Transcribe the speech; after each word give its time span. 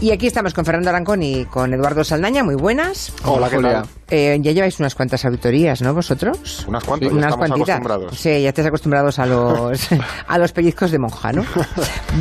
Y 0.00 0.12
aquí 0.12 0.26
estamos 0.26 0.54
con 0.54 0.64
Fernando 0.64 0.88
Arancón 0.88 1.22
y 1.22 1.44
con 1.44 1.74
Eduardo 1.74 2.02
Saldaña. 2.04 2.42
Muy 2.42 2.54
buenas. 2.54 3.12
Hola, 3.22 3.50
¿qué 3.50 3.58
tal? 3.58 3.84
Eh, 4.08 4.38
ya 4.40 4.52
lleváis 4.52 4.80
unas 4.80 4.94
cuantas 4.94 5.26
auditorías, 5.26 5.82
¿no? 5.82 5.92
¿Vosotros? 5.92 6.64
Unas 6.66 6.84
cuantas, 6.84 7.10
Sí, 7.10 7.14
ya 7.14 7.18
unas 7.18 7.36
cuantitas. 7.36 7.68
acostumbrados. 7.68 8.18
Sí, 8.18 8.42
ya 8.42 8.48
estáis 8.48 8.66
acostumbrados 8.68 9.18
a 9.18 9.26
los, 9.26 9.88
a 10.26 10.38
los 10.38 10.52
pellizcos 10.52 10.90
de 10.90 10.98
monja, 10.98 11.32
¿no? 11.32 11.44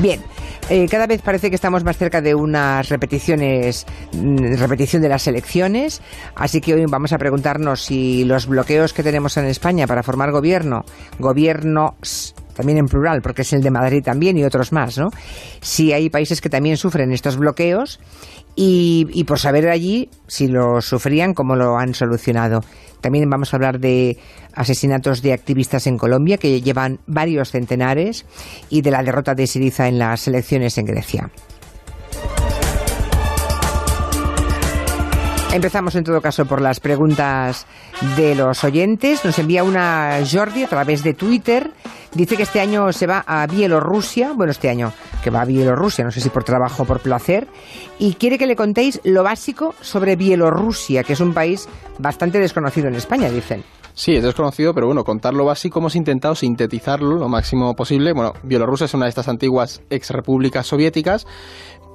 Bien. 0.02 0.21
eh, 0.70 0.88
cada 0.89 1.07
vez 1.07 1.21
parece 1.21 1.50
que 1.50 1.55
estamos 1.55 1.86
más 1.86 1.97
cerca 1.97 2.20
de 2.21 2.36
unas 2.36 2.89
repeticiones, 2.89 3.86
mm, 4.11 4.55
repetición 4.57 5.02
de 5.02 5.07
las 5.09 5.25
elecciones, 5.27 6.02
así 6.36 6.59
que 6.59 6.73
hoy 6.73 6.84
vamos 6.86 7.14
a 7.14 7.18
preguntarnos 7.18 7.82
si 7.82 8.25
los 8.25 8.46
bloqueos 8.46 8.91
que 8.91 9.04
tenemos 9.04 9.38
en 9.38 9.46
España 9.46 9.88
para 9.88 10.04
formar 10.04 10.32
gobierno, 10.32 10.84
gobiernos 11.18 12.36
también 12.60 12.78
en 12.78 12.88
plural, 12.88 13.21
porque 13.21 13.44
es 13.44 13.54
el 13.54 13.62
de 13.62 13.71
Madrid 13.71 14.04
también 14.04 14.38
y 14.38 14.44
otros 14.44 14.73
más, 14.73 14.98
¿no? 14.98 15.12
Si 15.62 15.94
hay 15.94 16.09
países 16.09 16.41
que 16.41 16.50
también 16.50 16.76
sufren 16.76 17.14
estos 17.14 17.38
bloqueos 17.38 18.02
y, 18.54 19.23
por 19.23 19.39
saber 19.39 19.70
allí 19.70 20.09
si 20.27 20.49
lo 20.49 20.82
sufrían, 20.82 21.34
cómo 21.34 21.55
lo 21.55 21.77
han 21.77 21.94
solucionado. 21.94 22.59
También 22.99 23.30
vamos 23.30 23.54
a 23.54 23.55
hablar 23.55 23.80
de 23.80 24.18
asesinatos 24.54 25.22
de 25.22 25.32
activistas 25.32 25.88
en 25.88 25.98
Colombia 25.98 26.35
que 26.35 26.59
llevan 26.62 26.99
varios 27.08 27.52
centenares 27.52 28.26
y 28.70 28.82
de 28.82 28.91
la 28.91 29.04
derrota 29.04 29.35
de 29.35 29.48
Siriza 29.48 29.88
en 29.88 29.98
las 29.98 30.27
elecciones 30.27 30.77
en 30.77 30.85
Grecia. 30.85 31.32
Empezamos 35.54 35.96
en 35.96 36.04
todo 36.04 36.20
caso 36.20 36.46
por 36.46 36.60
las 36.62 36.82
preguntas 36.82 37.66
de 38.18 38.35
los 38.35 38.66
oyentes. 38.66 39.23
Nos 39.23 39.40
envía 39.40 39.63
una 39.63 40.20
Jordi 40.30 40.63
a 40.63 40.68
través 40.68 41.04
de 41.04 41.13
Twitter. 41.13 41.71
Dice 42.13 42.38
que 42.38 42.44
este 42.44 42.59
año 42.59 42.91
se 42.91 43.05
va 43.05 43.23
a 43.27 43.45
Bielorrusia, 43.45 44.34
bueno, 44.34 44.52
este 44.52 44.70
año 44.70 44.91
que 45.23 45.30
va 45.30 45.41
a 45.41 45.45
Bielorrusia, 45.45 46.04
no 46.04 46.12
sé 46.12 46.22
si 46.22 46.30
por 46.30 46.44
trabajo 46.44 46.84
o 46.84 46.85
por 46.85 47.02
placer, 47.02 47.48
y 47.99 48.16
quiere 48.16 48.38
que 48.38 48.48
le 48.48 48.55
contéis 48.55 48.99
lo 49.04 49.23
básico 49.23 49.76
sobre 49.82 50.16
Bielorrusia, 50.16 51.04
que 51.04 51.13
es 51.13 51.20
un 51.20 51.34
país 51.34 51.68
bastante 51.99 52.40
desconocido 52.40 52.87
en 52.87 52.96
España, 52.96 53.30
dicen. 53.30 53.63
Sí, 53.93 54.15
es 54.15 54.24
desconocido, 54.24 54.74
pero 54.74 54.87
bueno, 54.87 55.04
contar 55.04 55.34
lo 55.34 55.43
básico 55.43 55.80
hemos 55.80 55.96
intentado 55.96 56.34
sintetizarlo 56.34 57.18
lo 57.18 57.27
máximo 57.27 57.76
posible. 57.76 58.13
Bueno, 58.13 58.34
Bielorrusia 58.43 58.85
es 58.85 58.93
una 58.93 59.05
de 59.05 59.10
estas 59.10 59.27
antiguas 59.27 59.82
ex 59.90 60.12
repúblicas 60.12 60.65
soviéticas. 60.65 61.27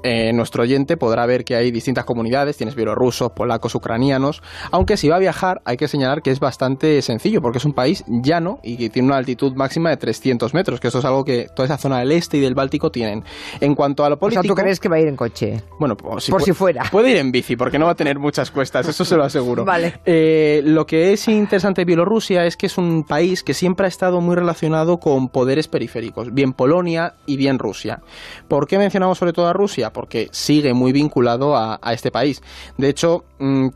Eh, 0.07 0.35
nuestro 0.35 0.63
oyente 0.65 0.99
podrá 0.99 1.25
ver 1.25 1.45
que 1.47 1.57
hay 1.57 1.71
distintas 1.71 2.05
comunidades, 2.05 2.59
tienes 2.59 2.75
bielorrusos, 2.75 3.33
polacos, 3.33 3.75
ucranianos, 3.75 4.43
aunque 4.71 4.99
si 4.99 5.09
va 5.09 5.17
a 5.17 5.19
viajar 5.19 5.63
hay 5.65 5.79
que 5.79 5.89
señalar 5.89 6.21
que 6.21 6.31
es 6.31 6.41
bastante 6.41 7.01
sencillo 7.01 7.41
porque 7.41 7.57
es 7.57 7.65
un 7.65 7.73
país 7.73 8.05
llano 8.07 8.59
y 8.63 8.77
que 8.77 8.91
tiene 8.91 9.09
una 9.09 9.17
altitud 9.17 9.55
máxima 9.55 9.89
de 9.89 9.97
300 9.97 10.53
metros, 10.53 10.79
que 10.79 10.89
eso 10.89 10.99
es 10.99 11.07
algo 11.07 11.25
que 11.25 11.49
toda 11.57 11.65
esa 11.65 11.79
zona 11.79 12.01
del 12.01 12.13
este 12.13 12.37
y 12.37 12.41
del 12.41 12.55
Báltico 12.55 12.91
tienen. 12.93 13.25
En 13.61 13.75
cuanto 13.75 14.05
a 14.05 14.11
lo 14.11 14.17
O 14.17 14.19
sea, 14.19 14.21
político... 14.21 14.55
¿tú 14.55 14.61
crees 14.61 14.79
que 14.79 14.91
va 14.91 14.97
a 14.97 15.01
ir 15.01 15.09
en 15.09 15.17
coche? 15.17 15.63
Bueno, 15.81 15.97
pues, 15.97 16.29
Por 16.29 16.43
pu- 16.43 16.45
si 16.45 16.53
fuera. 16.53 16.83
Puede 16.93 17.11
ir 17.13 17.17
en 17.17 17.33
bici, 17.33 17.57
porque 17.57 17.79
no 17.79 17.87
va 17.87 17.93
a 17.93 17.97
tener 17.97 18.19
muchas 18.19 18.51
cuestas, 18.51 18.87
eso 18.87 19.07
se 19.07 19.17
lo 19.17 19.25
aseguro. 19.25 19.65
Vale. 19.75 20.01
Eh, 20.05 20.61
lo 20.67 20.85
que 20.87 21.15
es 21.15 21.27
interesante 21.29 21.81
de 21.81 21.87
Bielorrusia 21.87 22.45
es 22.45 22.59
que 22.59 22.67
es 22.67 22.77
un 22.77 23.05
país 23.05 23.43
que 23.43 23.55
siempre 23.55 23.87
ha 23.87 23.89
estado 23.89 24.21
muy 24.21 24.35
relacionado 24.37 24.99
con 24.99 25.31
poderes 25.31 25.67
periféricos, 25.67 26.35
bien 26.35 26.53
Polonia 26.53 27.15
y 27.25 27.39
bien 27.39 27.59
Rusia. 27.59 28.01
¿Por 28.49 28.67
qué 28.67 28.77
mencionamos 28.77 29.17
sobre 29.17 29.33
todo 29.33 29.47
a 29.49 29.55
Rusia? 29.55 29.93
Porque 29.95 30.29
sigue 30.31 30.75
muy 30.75 30.93
vinculado 30.93 31.57
a, 31.57 31.81
este 31.93 32.11
país. 32.11 32.43
De 32.77 32.91
hecho, 32.91 33.25
mm, 33.39 33.69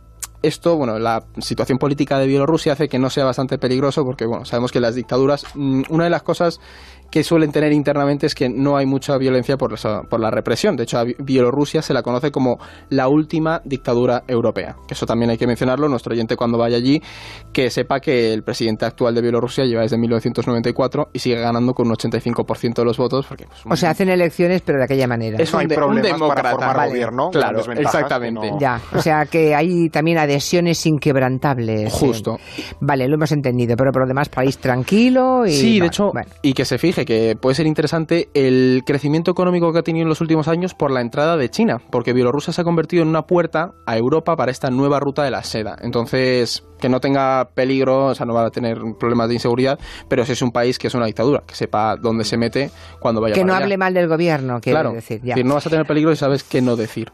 esto, 0.42 0.76
bueno, 0.76 0.98
la 0.98 1.24
situación 1.38 1.78
política 1.78 2.18
de 2.18 2.26
Bielorrusia 2.26 2.74
hace 2.74 2.88
que 2.88 2.98
no 2.98 3.08
sea 3.08 3.24
bastante 3.24 3.56
peligroso 3.56 4.04
porque, 4.04 4.26
bueno, 4.26 4.44
sabemos 4.44 4.70
que 4.70 4.80
las 4.80 4.94
dictaduras, 4.94 5.46
mm, 5.54 5.84
una 5.88 6.04
de 6.04 6.10
las 6.10 6.22
cosas 6.22 6.60
que 7.10 7.24
suelen 7.24 7.50
tener 7.52 7.72
internamente 7.72 8.26
es 8.26 8.34
que 8.34 8.48
no 8.48 8.76
hay 8.76 8.84
mucha 8.86 9.16
violencia 9.16 9.56
por, 9.56 9.72
esa- 9.72 10.02
por 10.02 10.20
la 10.20 10.30
represión. 10.30 10.76
De 10.76 10.82
hecho, 10.82 10.98
a 10.98 11.04
Bi- 11.04 11.16
Bielorrusia 11.18 11.80
se 11.80 11.94
la 11.94 12.02
conoce 12.02 12.30
como 12.30 12.58
la 12.90 13.08
última 13.08 13.62
dictadura 13.64 14.24
europea. 14.28 14.76
Que 14.86 14.94
eso 14.94 15.06
también 15.06 15.30
hay 15.30 15.38
que 15.38 15.46
mencionarlo. 15.46 15.88
Nuestro 15.88 16.12
oyente 16.12 16.36
cuando 16.36 16.58
vaya 16.58 16.76
allí, 16.76 17.02
que 17.52 17.70
sepa 17.70 18.00
que 18.00 18.32
el 18.34 18.42
presidente 18.42 18.84
actual 18.84 19.14
de 19.14 19.22
Bielorrusia 19.22 19.64
lleva 19.64 19.82
desde 19.82 19.96
1994 19.96 21.08
y 21.12 21.18
sigue 21.18 21.40
ganando 21.40 21.72
con 21.72 21.86
un 21.88 21.94
85% 21.94 22.74
de 22.74 22.84
los 22.84 22.96
votos. 22.98 23.26
Porque, 23.26 23.46
pues, 23.46 23.60
O 23.66 23.76
sea, 23.76 23.90
hacen 23.90 24.08
elecciones, 24.10 24.60
pero 24.62 24.78
de 24.78 24.84
aquella 24.84 25.06
manera. 25.06 25.38
es 25.42 25.50
No 25.52 25.58
un, 25.58 25.62
hay 25.62 25.66
de- 25.68 25.74
un 25.76 25.80
problemas 25.82 26.20
para 26.34 26.50
formar 26.50 26.76
Vale. 26.76 26.88
gobierno. 26.90 27.30
Claro, 27.30 27.60
exactamente. 27.72 28.50
no- 28.50 28.60
Ya, 28.60 28.80
o 28.94 29.00
sea 29.00 29.24
que 29.26 29.54
hay 29.54 29.88
también 29.88 30.18
adhesiones 30.18 30.84
inquebrantables. 30.86 31.86
eh. 31.86 31.90
Justo. 31.90 32.38
Vale, 32.80 33.08
lo 33.08 33.14
hemos 33.14 33.32
entendido, 33.32 33.76
pero 33.76 33.92
por 33.92 34.02
lo 34.02 34.08
demás, 34.08 34.28
país 34.28 34.58
tranquilo 34.58 35.46
y... 35.46 35.52
Sí, 35.52 35.80
de 35.80 35.86
hecho, 35.86 36.10
bueno. 36.12 36.28
y 36.42 36.52
que 36.52 36.64
se 36.64 36.78
fije 36.78 36.97
que 37.04 37.36
puede 37.40 37.54
ser 37.54 37.66
interesante 37.66 38.28
el 38.34 38.82
crecimiento 38.86 39.30
económico 39.30 39.72
que 39.72 39.78
ha 39.80 39.82
tenido 39.82 40.02
en 40.04 40.08
los 40.08 40.20
últimos 40.20 40.48
años 40.48 40.74
por 40.74 40.90
la 40.90 41.00
entrada 41.00 41.36
de 41.36 41.48
China, 41.48 41.78
porque 41.90 42.12
Bielorrusia 42.12 42.52
se 42.52 42.60
ha 42.60 42.64
convertido 42.64 43.02
en 43.02 43.08
una 43.08 43.22
puerta 43.22 43.72
a 43.86 43.96
Europa 43.96 44.36
para 44.36 44.50
esta 44.50 44.70
nueva 44.70 45.00
ruta 45.00 45.22
de 45.24 45.30
la 45.30 45.42
seda. 45.42 45.76
Entonces, 45.80 46.64
que 46.80 46.88
no 46.88 47.00
tenga 47.00 47.48
peligro, 47.54 48.06
o 48.06 48.14
sea, 48.14 48.24
no 48.26 48.34
va 48.34 48.46
a 48.46 48.50
tener 48.50 48.78
problemas 48.98 49.28
de 49.28 49.34
inseguridad, 49.34 49.78
pero 50.08 50.24
si 50.24 50.32
es 50.32 50.42
un 50.42 50.50
país 50.52 50.78
que 50.78 50.86
es 50.86 50.94
una 50.94 51.06
dictadura, 51.06 51.42
que 51.46 51.54
sepa 51.54 51.96
dónde 51.96 52.24
se 52.24 52.36
mete 52.36 52.70
cuando 53.00 53.20
vaya 53.20 53.34
Que 53.34 53.44
no 53.44 53.52
allá. 53.54 53.64
hable 53.64 53.76
mal 53.76 53.94
del 53.94 54.08
gobierno, 54.08 54.60
quiero 54.60 54.78
Claro, 54.80 54.92
decir. 54.94 55.16
es 55.18 55.22
ya. 55.24 55.34
decir, 55.34 55.44
no 55.46 55.54
vas 55.54 55.66
a 55.66 55.70
tener 55.70 55.86
peligro 55.86 56.12
y 56.12 56.16
sabes 56.16 56.44
qué 56.44 56.62
no 56.62 56.76
decir. 56.76 57.10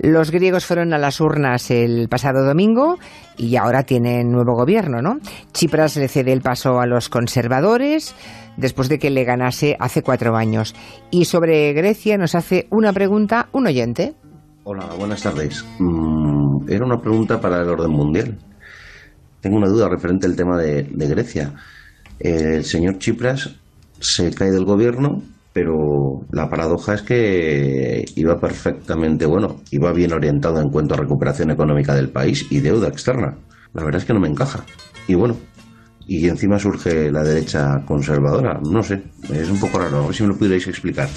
Los 0.00 0.30
griegos 0.30 0.64
fueron 0.66 0.92
a 0.94 0.98
las 0.98 1.20
urnas 1.20 1.70
el 1.70 2.08
pasado 2.08 2.44
domingo 2.44 2.98
y 3.36 3.56
ahora 3.56 3.84
tienen 3.84 4.30
nuevo 4.30 4.54
gobierno, 4.56 5.00
¿no? 5.02 5.18
Chipras 5.52 5.96
le 5.96 6.08
cede 6.08 6.32
el 6.32 6.40
paso 6.40 6.80
a 6.80 6.86
los 6.86 7.08
conservadores 7.08 8.14
después 8.56 8.88
de 8.88 8.98
que 8.98 9.10
le 9.10 9.24
ganase 9.24 9.76
hace 9.78 10.02
cuatro 10.02 10.36
años. 10.36 10.74
Y 11.10 11.24
sobre 11.24 11.72
Grecia 11.72 12.18
nos 12.18 12.34
hace 12.34 12.66
una 12.70 12.92
pregunta 12.92 13.48
un 13.52 13.66
oyente. 13.66 14.14
Hola, 14.64 14.86
buenas 14.98 15.22
tardes. 15.22 15.64
Mm, 15.78 16.70
era 16.70 16.84
una 16.84 17.00
pregunta 17.00 17.40
para 17.40 17.62
el 17.62 17.68
orden 17.68 17.90
mundial. 17.90 18.38
Tengo 19.40 19.58
una 19.58 19.68
duda 19.68 19.88
referente 19.88 20.26
al 20.26 20.36
tema 20.36 20.56
de, 20.58 20.84
de 20.84 21.08
Grecia. 21.08 21.52
El 22.18 22.64
señor 22.64 22.98
Chipras 22.98 23.56
se 24.00 24.30
cae 24.32 24.50
del 24.50 24.64
gobierno, 24.64 25.22
pero 25.52 26.26
la 26.32 26.48
paradoja 26.48 26.94
es 26.94 27.02
que 27.02 28.04
iba 28.16 28.40
perfectamente, 28.40 29.26
bueno, 29.26 29.60
iba 29.70 29.92
bien 29.92 30.12
orientado 30.12 30.60
en 30.60 30.70
cuanto 30.70 30.94
a 30.94 30.98
recuperación 30.98 31.50
económica 31.50 31.94
del 31.94 32.10
país 32.10 32.46
y 32.50 32.60
deuda 32.60 32.88
externa. 32.88 33.36
La 33.72 33.84
verdad 33.84 34.00
es 34.00 34.06
que 34.06 34.14
no 34.14 34.20
me 34.20 34.28
encaja. 34.28 34.64
Y 35.06 35.14
bueno, 35.14 35.36
y 36.06 36.28
encima 36.28 36.58
surge 36.58 37.10
la 37.10 37.22
derecha 37.22 37.82
conservadora. 37.86 38.60
No 38.62 38.82
sé, 38.82 39.02
es 39.32 39.48
un 39.48 39.58
poco 39.58 39.78
raro. 39.78 40.04
A 40.04 40.06
ver 40.06 40.14
si 40.14 40.22
me 40.22 40.28
lo 40.30 40.36
pudierais 40.36 40.66
explicar. 40.66 41.08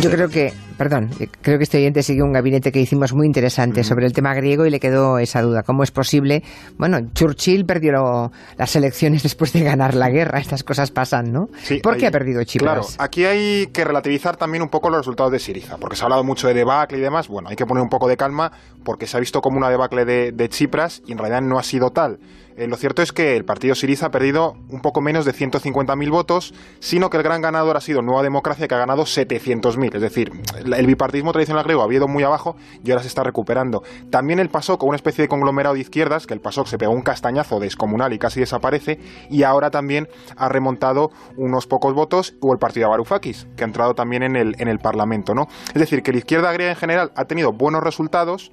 Yo 0.00 0.10
creo 0.10 0.28
que, 0.28 0.52
perdón, 0.82 1.10
creo 1.42 1.58
que 1.58 1.64
este 1.64 1.78
oyente 1.78 2.02
sigue 2.02 2.22
un 2.24 2.32
gabinete 2.32 2.72
que 2.72 2.80
hicimos 2.80 3.12
muy 3.12 3.24
interesante 3.26 3.84
sobre 3.84 4.04
el 4.04 4.12
tema 4.12 4.34
griego 4.34 4.66
y 4.66 4.70
le 4.70 4.80
quedó 4.80 5.18
esa 5.20 5.40
duda. 5.40 5.62
¿Cómo 5.62 5.84
es 5.84 5.92
posible? 5.92 6.42
Bueno, 6.76 6.98
Churchill 7.14 7.64
perdió 7.64 7.92
lo- 7.92 8.32
las 8.58 8.74
elecciones 8.74 9.22
después 9.22 9.52
de 9.52 9.62
ganar 9.62 9.94
la 9.94 10.10
guerra. 10.10 10.40
Estas 10.40 10.64
cosas 10.64 10.90
pasan, 10.90 11.32
¿no? 11.32 11.48
Sí, 11.62 11.78
¿Por 11.78 11.96
qué 11.98 12.08
ha 12.08 12.10
perdido 12.10 12.42
Chipras? 12.42 12.72
Claro, 12.96 13.04
aquí 13.04 13.24
hay 13.24 13.68
que 13.68 13.84
relativizar 13.84 14.36
también 14.36 14.60
un 14.62 14.70
poco 14.70 14.90
los 14.90 14.98
resultados 14.98 15.30
de 15.30 15.38
Siriza, 15.38 15.76
porque 15.76 15.94
se 15.94 16.02
ha 16.02 16.06
hablado 16.06 16.24
mucho 16.24 16.48
de 16.48 16.54
debacle 16.54 16.98
y 16.98 17.00
demás. 17.00 17.28
Bueno, 17.28 17.48
hay 17.48 17.54
que 17.54 17.64
poner 17.64 17.82
un 17.84 17.88
poco 17.88 18.08
de 18.08 18.16
calma 18.16 18.50
porque 18.82 19.06
se 19.06 19.16
ha 19.16 19.20
visto 19.20 19.40
como 19.40 19.58
una 19.58 19.70
debacle 19.70 20.04
de, 20.04 20.32
de 20.32 20.48
Chipras 20.48 21.02
y 21.06 21.12
en 21.12 21.18
realidad 21.18 21.42
no 21.42 21.60
ha 21.60 21.62
sido 21.62 21.90
tal. 21.90 22.18
Eh, 22.54 22.66
lo 22.66 22.76
cierto 22.76 23.00
es 23.00 23.12
que 23.12 23.34
el 23.34 23.46
partido 23.46 23.74
Siriza 23.74 24.06
ha 24.06 24.10
perdido 24.10 24.54
un 24.68 24.82
poco 24.82 25.00
menos 25.00 25.24
de 25.24 25.32
150.000 25.32 26.10
votos, 26.10 26.52
sino 26.80 27.08
que 27.08 27.16
el 27.16 27.22
gran 27.22 27.40
ganador 27.40 27.78
ha 27.78 27.80
sido 27.80 28.02
Nueva 28.02 28.22
Democracia, 28.22 28.68
que 28.68 28.74
ha 28.74 28.78
ganado 28.78 29.04
700.000. 29.04 29.94
Es 29.94 30.02
decir, 30.02 30.30
el 30.74 30.86
bipartidismo 30.86 31.32
tradicional 31.32 31.64
griego 31.64 31.82
había 31.82 31.98
ido 31.98 32.08
muy 32.08 32.22
abajo 32.22 32.56
y 32.84 32.90
ahora 32.90 33.02
se 33.02 33.08
está 33.08 33.22
recuperando. 33.22 33.82
También 34.10 34.38
el 34.38 34.48
PASOK, 34.48 34.82
una 34.82 34.96
especie 34.96 35.22
de 35.22 35.28
conglomerado 35.28 35.74
de 35.74 35.80
izquierdas, 35.80 36.26
que 36.26 36.34
el 36.34 36.40
PASOK 36.40 36.66
se 36.66 36.78
pegó 36.78 36.92
un 36.92 37.02
castañazo 37.02 37.60
descomunal 37.60 38.12
y 38.12 38.18
casi 38.18 38.40
desaparece, 38.40 38.98
y 39.30 39.42
ahora 39.42 39.70
también 39.70 40.08
ha 40.36 40.48
remontado 40.48 41.10
unos 41.36 41.66
pocos 41.66 41.94
votos, 41.94 42.34
o 42.40 42.52
el 42.52 42.58
partido 42.58 42.86
de 42.86 42.90
Varoufakis, 42.90 43.46
que 43.56 43.64
ha 43.64 43.66
entrado 43.66 43.94
también 43.94 44.22
en 44.22 44.36
el, 44.36 44.54
en 44.58 44.68
el 44.68 44.78
Parlamento. 44.78 45.34
¿no? 45.34 45.46
Es 45.68 45.80
decir, 45.80 46.02
que 46.02 46.12
la 46.12 46.18
izquierda 46.18 46.52
griega 46.52 46.72
en 46.72 46.78
general 46.78 47.12
ha 47.16 47.24
tenido 47.24 47.52
buenos 47.52 47.82
resultados, 47.82 48.52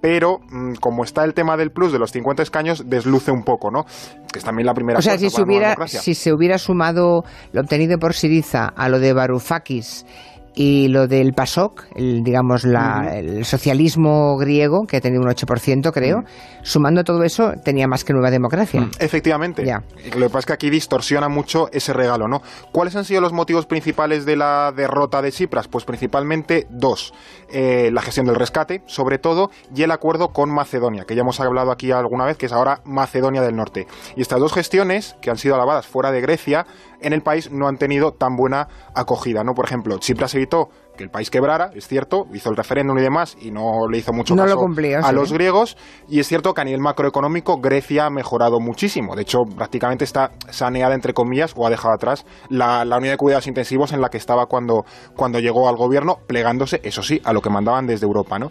pero 0.00 0.38
mm, 0.50 0.74
como 0.74 1.04
está 1.04 1.24
el 1.24 1.34
tema 1.34 1.56
del 1.56 1.70
plus 1.70 1.92
de 1.92 1.98
los 1.98 2.12
50 2.12 2.42
escaños, 2.42 2.84
desluce 2.86 3.30
un 3.30 3.42
poco, 3.42 3.70
¿no? 3.70 3.84
Que 4.32 4.38
es 4.38 4.44
también 4.44 4.66
la 4.66 4.74
primera 4.74 4.98
O 4.98 5.02
sea, 5.02 5.18
si 5.18 5.30
se, 5.30 5.42
hubiera, 5.42 5.74
si 5.86 6.14
se 6.14 6.32
hubiera 6.32 6.58
sumado 6.58 7.24
lo 7.52 7.60
obtenido 7.60 7.98
por 7.98 8.14
Siriza 8.14 8.66
a 8.66 8.88
lo 8.88 8.98
de 8.98 9.12
Varoufakis 9.12 10.04
y 10.58 10.88
lo 10.88 11.06
del 11.06 11.34
PASOK, 11.34 11.84
el, 11.96 12.22
digamos, 12.24 12.64
la, 12.64 13.12
el 13.14 13.44
socialismo 13.44 14.38
griego, 14.38 14.86
que 14.88 14.96
ha 14.96 15.00
tenido 15.02 15.22
un 15.22 15.28
8%, 15.28 15.92
creo, 15.92 16.22
sumando 16.62 17.04
todo 17.04 17.22
eso, 17.24 17.52
tenía 17.62 17.86
más 17.86 18.04
que 18.04 18.14
Nueva 18.14 18.30
Democracia. 18.30 18.88
Efectivamente. 18.98 19.66
Ya. 19.66 19.82
Lo 20.14 20.26
que 20.26 20.32
pasa 20.32 20.38
es 20.38 20.46
que 20.46 20.52
aquí 20.54 20.70
distorsiona 20.70 21.28
mucho 21.28 21.68
ese 21.72 21.92
regalo, 21.92 22.26
¿no? 22.26 22.40
¿Cuáles 22.72 22.96
han 22.96 23.04
sido 23.04 23.20
los 23.20 23.34
motivos 23.34 23.66
principales 23.66 24.24
de 24.24 24.36
la 24.36 24.72
derrota 24.74 25.20
de 25.20 25.30
Tsipras? 25.30 25.68
Pues 25.68 25.84
principalmente 25.84 26.66
dos. 26.70 27.12
Eh, 27.52 27.90
la 27.92 28.00
gestión 28.00 28.24
del 28.24 28.36
rescate, 28.36 28.82
sobre 28.86 29.18
todo, 29.18 29.50
y 29.74 29.82
el 29.82 29.90
acuerdo 29.90 30.28
con 30.28 30.50
Macedonia, 30.50 31.04
que 31.04 31.14
ya 31.14 31.20
hemos 31.20 31.38
hablado 31.38 31.70
aquí 31.70 31.92
alguna 31.92 32.24
vez, 32.24 32.38
que 32.38 32.46
es 32.46 32.52
ahora 32.52 32.80
Macedonia 32.86 33.42
del 33.42 33.56
Norte. 33.56 33.86
Y 34.16 34.22
estas 34.22 34.40
dos 34.40 34.54
gestiones, 34.54 35.16
que 35.20 35.28
han 35.28 35.36
sido 35.36 35.54
alabadas 35.54 35.86
fuera 35.86 36.10
de 36.12 36.22
Grecia, 36.22 36.64
en 37.00 37.12
el 37.12 37.22
país 37.22 37.50
no 37.52 37.68
han 37.68 37.76
tenido 37.76 38.12
tan 38.12 38.36
buena 38.36 38.68
acogida, 38.94 39.44
¿no? 39.44 39.52
Por 39.52 39.66
ejemplo, 39.66 39.98
Tsipras 39.98 40.34
evitó 40.46 40.68
que 40.96 41.04
el 41.04 41.10
país 41.10 41.28
quebrara, 41.28 41.70
es 41.74 41.86
cierto, 41.86 42.24
hizo 42.32 42.48
el 42.48 42.56
referéndum 42.56 42.96
y 42.98 43.02
demás 43.02 43.36
y 43.40 43.50
no 43.50 43.86
le 43.90 43.98
hizo 43.98 44.12
mucho 44.14 44.34
No 44.34 44.44
caso 44.44 44.54
a 45.04 45.10
sí. 45.10 45.14
los 45.14 45.30
griegos 45.32 45.76
y 46.08 46.20
es 46.20 46.26
cierto 46.26 46.54
que 46.54 46.62
a 46.62 46.64
nivel 46.64 46.80
macroeconómico 46.80 47.58
Grecia 47.60 48.06
ha 48.06 48.10
mejorado 48.10 48.60
muchísimo. 48.60 49.14
De 49.14 49.22
hecho, 49.22 49.42
prácticamente 49.44 50.04
está 50.04 50.30
saneada 50.48 50.94
entre 50.94 51.12
comillas 51.12 51.52
o 51.54 51.66
ha 51.66 51.70
dejado 51.70 51.94
atrás 51.94 52.24
la, 52.48 52.84
la 52.86 52.96
unidad 52.96 53.12
de 53.12 53.18
cuidados 53.18 53.46
intensivos 53.46 53.92
en 53.92 54.00
la 54.00 54.08
que 54.08 54.16
estaba 54.16 54.46
cuando, 54.46 54.86
cuando 55.14 55.38
llegó 55.38 55.68
al 55.68 55.76
gobierno, 55.76 56.16
plegándose, 56.26 56.80
eso 56.82 57.02
sí, 57.02 57.20
a 57.24 57.34
lo 57.34 57.42
que 57.42 57.50
mandaban 57.50 57.86
desde 57.86 58.06
Europa, 58.06 58.38
¿no? 58.38 58.50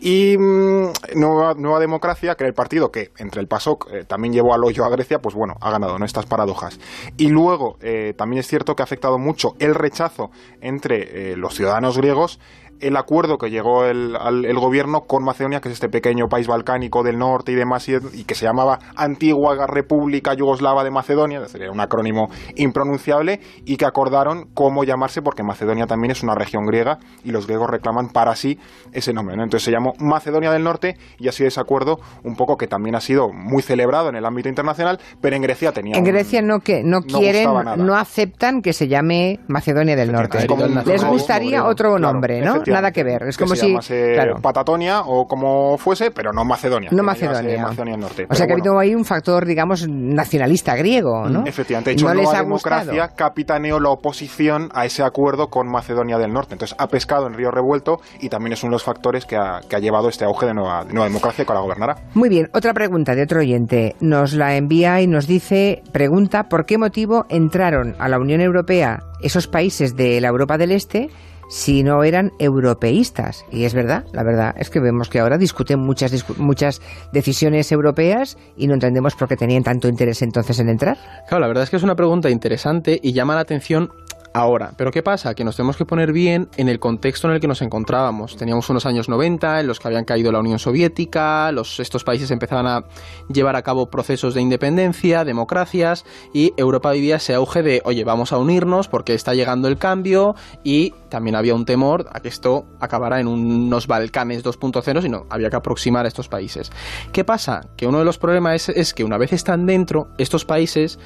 Y 0.00 0.36
mm, 0.38 0.92
Nueva, 1.16 1.80
Democracia, 1.80 2.34
que 2.34 2.44
era 2.44 2.48
el 2.48 2.54
partido 2.54 2.90
que 2.90 3.10
entre 3.18 3.40
el 3.40 3.48
PASOK 3.48 3.88
eh, 3.92 4.04
también 4.04 4.32
llevó 4.32 4.54
al 4.54 4.64
hoyo 4.64 4.84
a 4.84 4.88
Grecia, 4.88 5.20
pues 5.20 5.34
bueno, 5.34 5.56
ha 5.60 5.70
ganado, 5.70 5.98
¿no? 5.98 6.04
Estas 6.04 6.26
paradojas. 6.26 6.78
Y 7.16 7.28
luego, 7.28 7.78
eh, 7.80 8.14
también 8.16 8.40
es 8.40 8.46
cierto 8.46 8.76
que 8.76 8.82
ha 8.82 8.84
afectado 8.84 9.18
mucho 9.18 9.54
el 9.58 9.74
rechazo 9.74 10.30
entre 10.60 11.32
eh, 11.32 11.36
los 11.36 11.54
ciudadanos 11.54 11.96
griegos 11.98 12.38
el 12.80 12.96
acuerdo 12.96 13.38
que 13.38 13.50
llegó 13.50 13.84
el, 13.84 14.16
al- 14.16 14.44
el 14.44 14.58
gobierno 14.58 15.02
con 15.02 15.24
Macedonia, 15.24 15.60
que 15.60 15.68
es 15.68 15.74
este 15.74 15.88
pequeño 15.88 16.26
país 16.28 16.46
balcánico 16.46 17.02
del 17.02 17.18
norte 17.18 17.52
y 17.52 17.54
demás, 17.54 17.88
y, 17.88 17.94
y 18.12 18.24
que 18.24 18.34
se 18.34 18.44
llamaba 18.46 18.78
Antigua 18.96 19.66
República 19.66 20.34
Yugoslava 20.34 20.84
de 20.84 20.90
Macedonia, 20.90 21.38
es 21.38 21.44
decir, 21.44 21.62
era 21.62 21.72
un 21.72 21.80
acrónimo 21.80 22.28
impronunciable, 22.56 23.40
y 23.64 23.76
que 23.76 23.84
acordaron 23.86 24.46
cómo 24.54 24.84
llamarse, 24.84 25.22
porque 25.22 25.42
Macedonia 25.42 25.86
también 25.86 26.10
es 26.12 26.22
una 26.22 26.34
región 26.34 26.64
griega, 26.66 26.98
y 27.24 27.30
los 27.30 27.46
griegos 27.46 27.68
reclaman 27.70 28.08
para 28.08 28.34
sí 28.36 28.58
ese 28.92 29.12
nombre. 29.12 29.36
¿no? 29.36 29.44
Entonces 29.44 29.64
se 29.64 29.70
llamó 29.72 29.92
Macedonia 29.98 30.50
del 30.50 30.64
Norte, 30.64 30.96
y 31.18 31.28
ha 31.28 31.32
sido 31.32 31.48
ese 31.48 31.60
acuerdo 31.60 31.98
un 32.24 32.36
poco 32.36 32.56
que 32.56 32.66
también 32.66 32.94
ha 32.94 33.00
sido 33.00 33.28
muy 33.32 33.62
celebrado 33.62 34.08
en 34.08 34.16
el 34.16 34.24
ámbito 34.24 34.48
internacional, 34.48 34.98
pero 35.20 35.36
en 35.36 35.42
Grecia 35.42 35.72
tenía 35.72 35.96
En 35.96 36.04
un- 36.04 36.10
Grecia 36.10 36.42
no 36.42 36.60
que 36.60 36.82
no, 36.84 37.00
no 37.00 37.18
quieren, 37.18 37.48
no 37.78 37.94
aceptan 37.96 38.60
que 38.62 38.72
se 38.72 38.88
llame 38.88 39.40
Macedonia 39.48 39.96
del 39.96 40.12
Norte. 40.12 40.38
Les 40.86 41.04
gustaría 41.04 41.64
otro 41.64 41.96
Claro, 41.96 42.12
nombre, 42.12 42.40
¿no? 42.40 42.62
Nada 42.72 42.90
que 42.92 43.04
ver. 43.04 43.22
Es 43.28 43.36
Que 43.36 43.44
como 43.44 43.54
se 43.54 43.60
si 43.62 43.68
llamase 43.68 44.12
claro, 44.14 44.36
Patatonia 44.40 45.00
o 45.02 45.26
como 45.26 45.76
fuese, 45.78 46.10
pero 46.10 46.32
no 46.32 46.44
Macedonia. 46.44 46.90
no 46.92 46.96
que 46.98 47.02
llegase 47.02 47.26
Macedonia. 47.26 47.62
Macedonia 47.62 47.92
del 47.92 48.00
Norte. 48.00 48.26
O 48.28 48.34
sea 48.34 48.46
que 48.46 48.52
Pero 48.54 48.62
ha 48.70 48.74
bueno. 48.74 48.78
habido 48.78 48.78
ahí 48.80 48.94
un 48.94 49.04
factor, 49.04 49.44
digamos, 49.46 49.86
nacionalista 49.88 50.74
griego, 50.76 51.28
¿no? 51.28 51.44
Efectivamente, 51.46 51.90
de 51.90 51.94
hecho, 51.94 52.06
no 52.06 52.14
les 52.14 52.24
gustado. 52.24 52.42
Democracia 52.44 53.08
capitaneó 53.14 53.80
la 53.80 53.90
oposición 53.90 54.70
a 54.74 54.84
ese 54.86 55.02
acuerdo 55.02 55.48
con 55.48 55.68
Macedonia 55.70 56.18
del 56.18 56.32
Norte. 56.32 56.54
Entonces, 56.54 56.76
ha 56.78 56.88
pescado 56.88 57.26
en 57.26 57.34
río 57.34 57.50
revuelto 57.50 58.00
y 58.20 58.28
también 58.28 58.52
es 58.52 58.62
uno 58.62 58.70
de 58.70 58.74
los 58.76 58.84
factores 58.84 59.24
que 59.26 59.36
ha, 59.36 59.60
que 59.68 59.76
ha 59.76 59.78
llevado 59.78 60.08
este 60.08 60.24
auge 60.24 60.46
de 60.46 60.54
Nueva, 60.54 60.84
de 60.84 60.92
Nueva 60.92 61.08
Democracia 61.08 61.44
que 61.44 61.52
la 61.52 61.60
gobernará. 61.60 61.96
Muy 62.14 62.28
bien, 62.28 62.48
otra 62.54 62.72
pregunta 62.74 63.14
de 63.14 63.22
otro 63.22 63.40
oyente. 63.40 63.96
Nos 64.00 64.32
la 64.32 64.56
envía 64.56 65.00
y 65.00 65.06
nos 65.06 65.26
dice, 65.26 65.82
pregunta, 65.92 66.44
¿por 66.48 66.66
qué 66.66 66.78
motivo 66.78 67.26
entraron 67.28 67.94
a 67.98 68.08
la 68.08 68.18
Unión 68.18 68.40
Europea 68.40 69.00
esos 69.20 69.46
países 69.48 69.96
de 69.96 70.20
la 70.20 70.28
Europa 70.28 70.58
del 70.58 70.72
Este 70.72 71.08
si 71.48 71.82
no 71.82 72.04
eran 72.04 72.32
europeístas? 72.38 73.44
Y 73.50 73.64
es 73.64 73.74
verdad, 73.74 74.04
la 74.12 74.22
verdad 74.22 74.54
es 74.58 74.70
que 74.70 74.80
vemos 74.80 75.08
que 75.08 75.20
ahora 75.20 75.38
discuten 75.38 75.80
muchas, 75.80 76.12
muchas 76.38 76.80
decisiones 77.12 77.72
europeas 77.72 78.36
y 78.56 78.66
no 78.66 78.74
entendemos 78.74 79.14
por 79.14 79.28
qué 79.28 79.36
tenían 79.36 79.62
tanto 79.62 79.88
interés 79.88 80.22
entonces 80.22 80.58
en 80.60 80.68
entrar. 80.68 80.96
Claro, 81.28 81.40
la 81.40 81.48
verdad 81.48 81.64
es 81.64 81.70
que 81.70 81.76
es 81.76 81.82
una 81.82 81.96
pregunta 81.96 82.30
interesante 82.30 82.98
y 83.02 83.12
llama 83.12 83.34
la 83.34 83.40
atención 83.40 83.90
ahora. 84.32 84.72
Pero 84.76 84.90
¿qué 84.90 85.02
pasa? 85.02 85.34
Que 85.34 85.44
nos 85.44 85.56
tenemos 85.56 85.76
que 85.76 85.84
poner 85.84 86.12
bien 86.12 86.48
en 86.56 86.68
el 86.68 86.78
contexto 86.78 87.28
en 87.28 87.34
el 87.34 87.40
que 87.40 87.48
nos 87.48 87.62
encontrábamos. 87.62 88.36
Teníamos 88.36 88.68
unos 88.70 88.86
años 88.86 89.08
90 89.08 89.60
en 89.60 89.66
los 89.66 89.80
que 89.80 89.88
habían 89.88 90.04
caído 90.04 90.32
la 90.32 90.40
Unión 90.40 90.58
Soviética, 90.58 91.50
los, 91.52 91.80
estos 91.80 92.04
países 92.04 92.30
empezaban 92.30 92.66
a 92.66 92.84
llevar 93.32 93.56
a 93.56 93.62
cabo 93.62 93.90
procesos 93.90 94.34
de 94.34 94.40
independencia, 94.40 95.24
democracias, 95.24 96.04
y 96.32 96.52
Europa 96.56 96.92
vivía 96.92 97.16
ese 97.16 97.34
auge 97.34 97.62
de, 97.62 97.82
oye, 97.84 98.04
vamos 98.04 98.32
a 98.32 98.38
unirnos 98.38 98.88
porque 98.88 99.14
está 99.14 99.34
llegando 99.34 99.68
el 99.68 99.78
cambio 99.78 100.34
y 100.64 100.94
también 101.08 101.36
había 101.36 101.54
un 101.54 101.64
temor 101.64 102.06
a 102.12 102.20
que 102.20 102.28
esto 102.28 102.66
acabara 102.80 103.20
en 103.20 103.28
unos 103.28 103.86
Balcanes 103.86 104.44
2.0, 104.44 105.02
sino 105.02 105.26
había 105.30 105.50
que 105.50 105.56
aproximar 105.56 106.04
a 106.04 106.08
estos 106.08 106.28
países. 106.28 106.70
¿Qué 107.12 107.24
pasa? 107.24 107.68
Que 107.76 107.86
uno 107.86 107.98
de 107.98 108.04
los 108.04 108.18
problemas 108.18 108.68
es, 108.68 108.94
que 108.94 109.04
una 109.04 109.18
vez 109.18 109.32
están 109.32 109.66
dentro, 109.66 110.08
estos 110.18 110.44
países, 110.44 110.98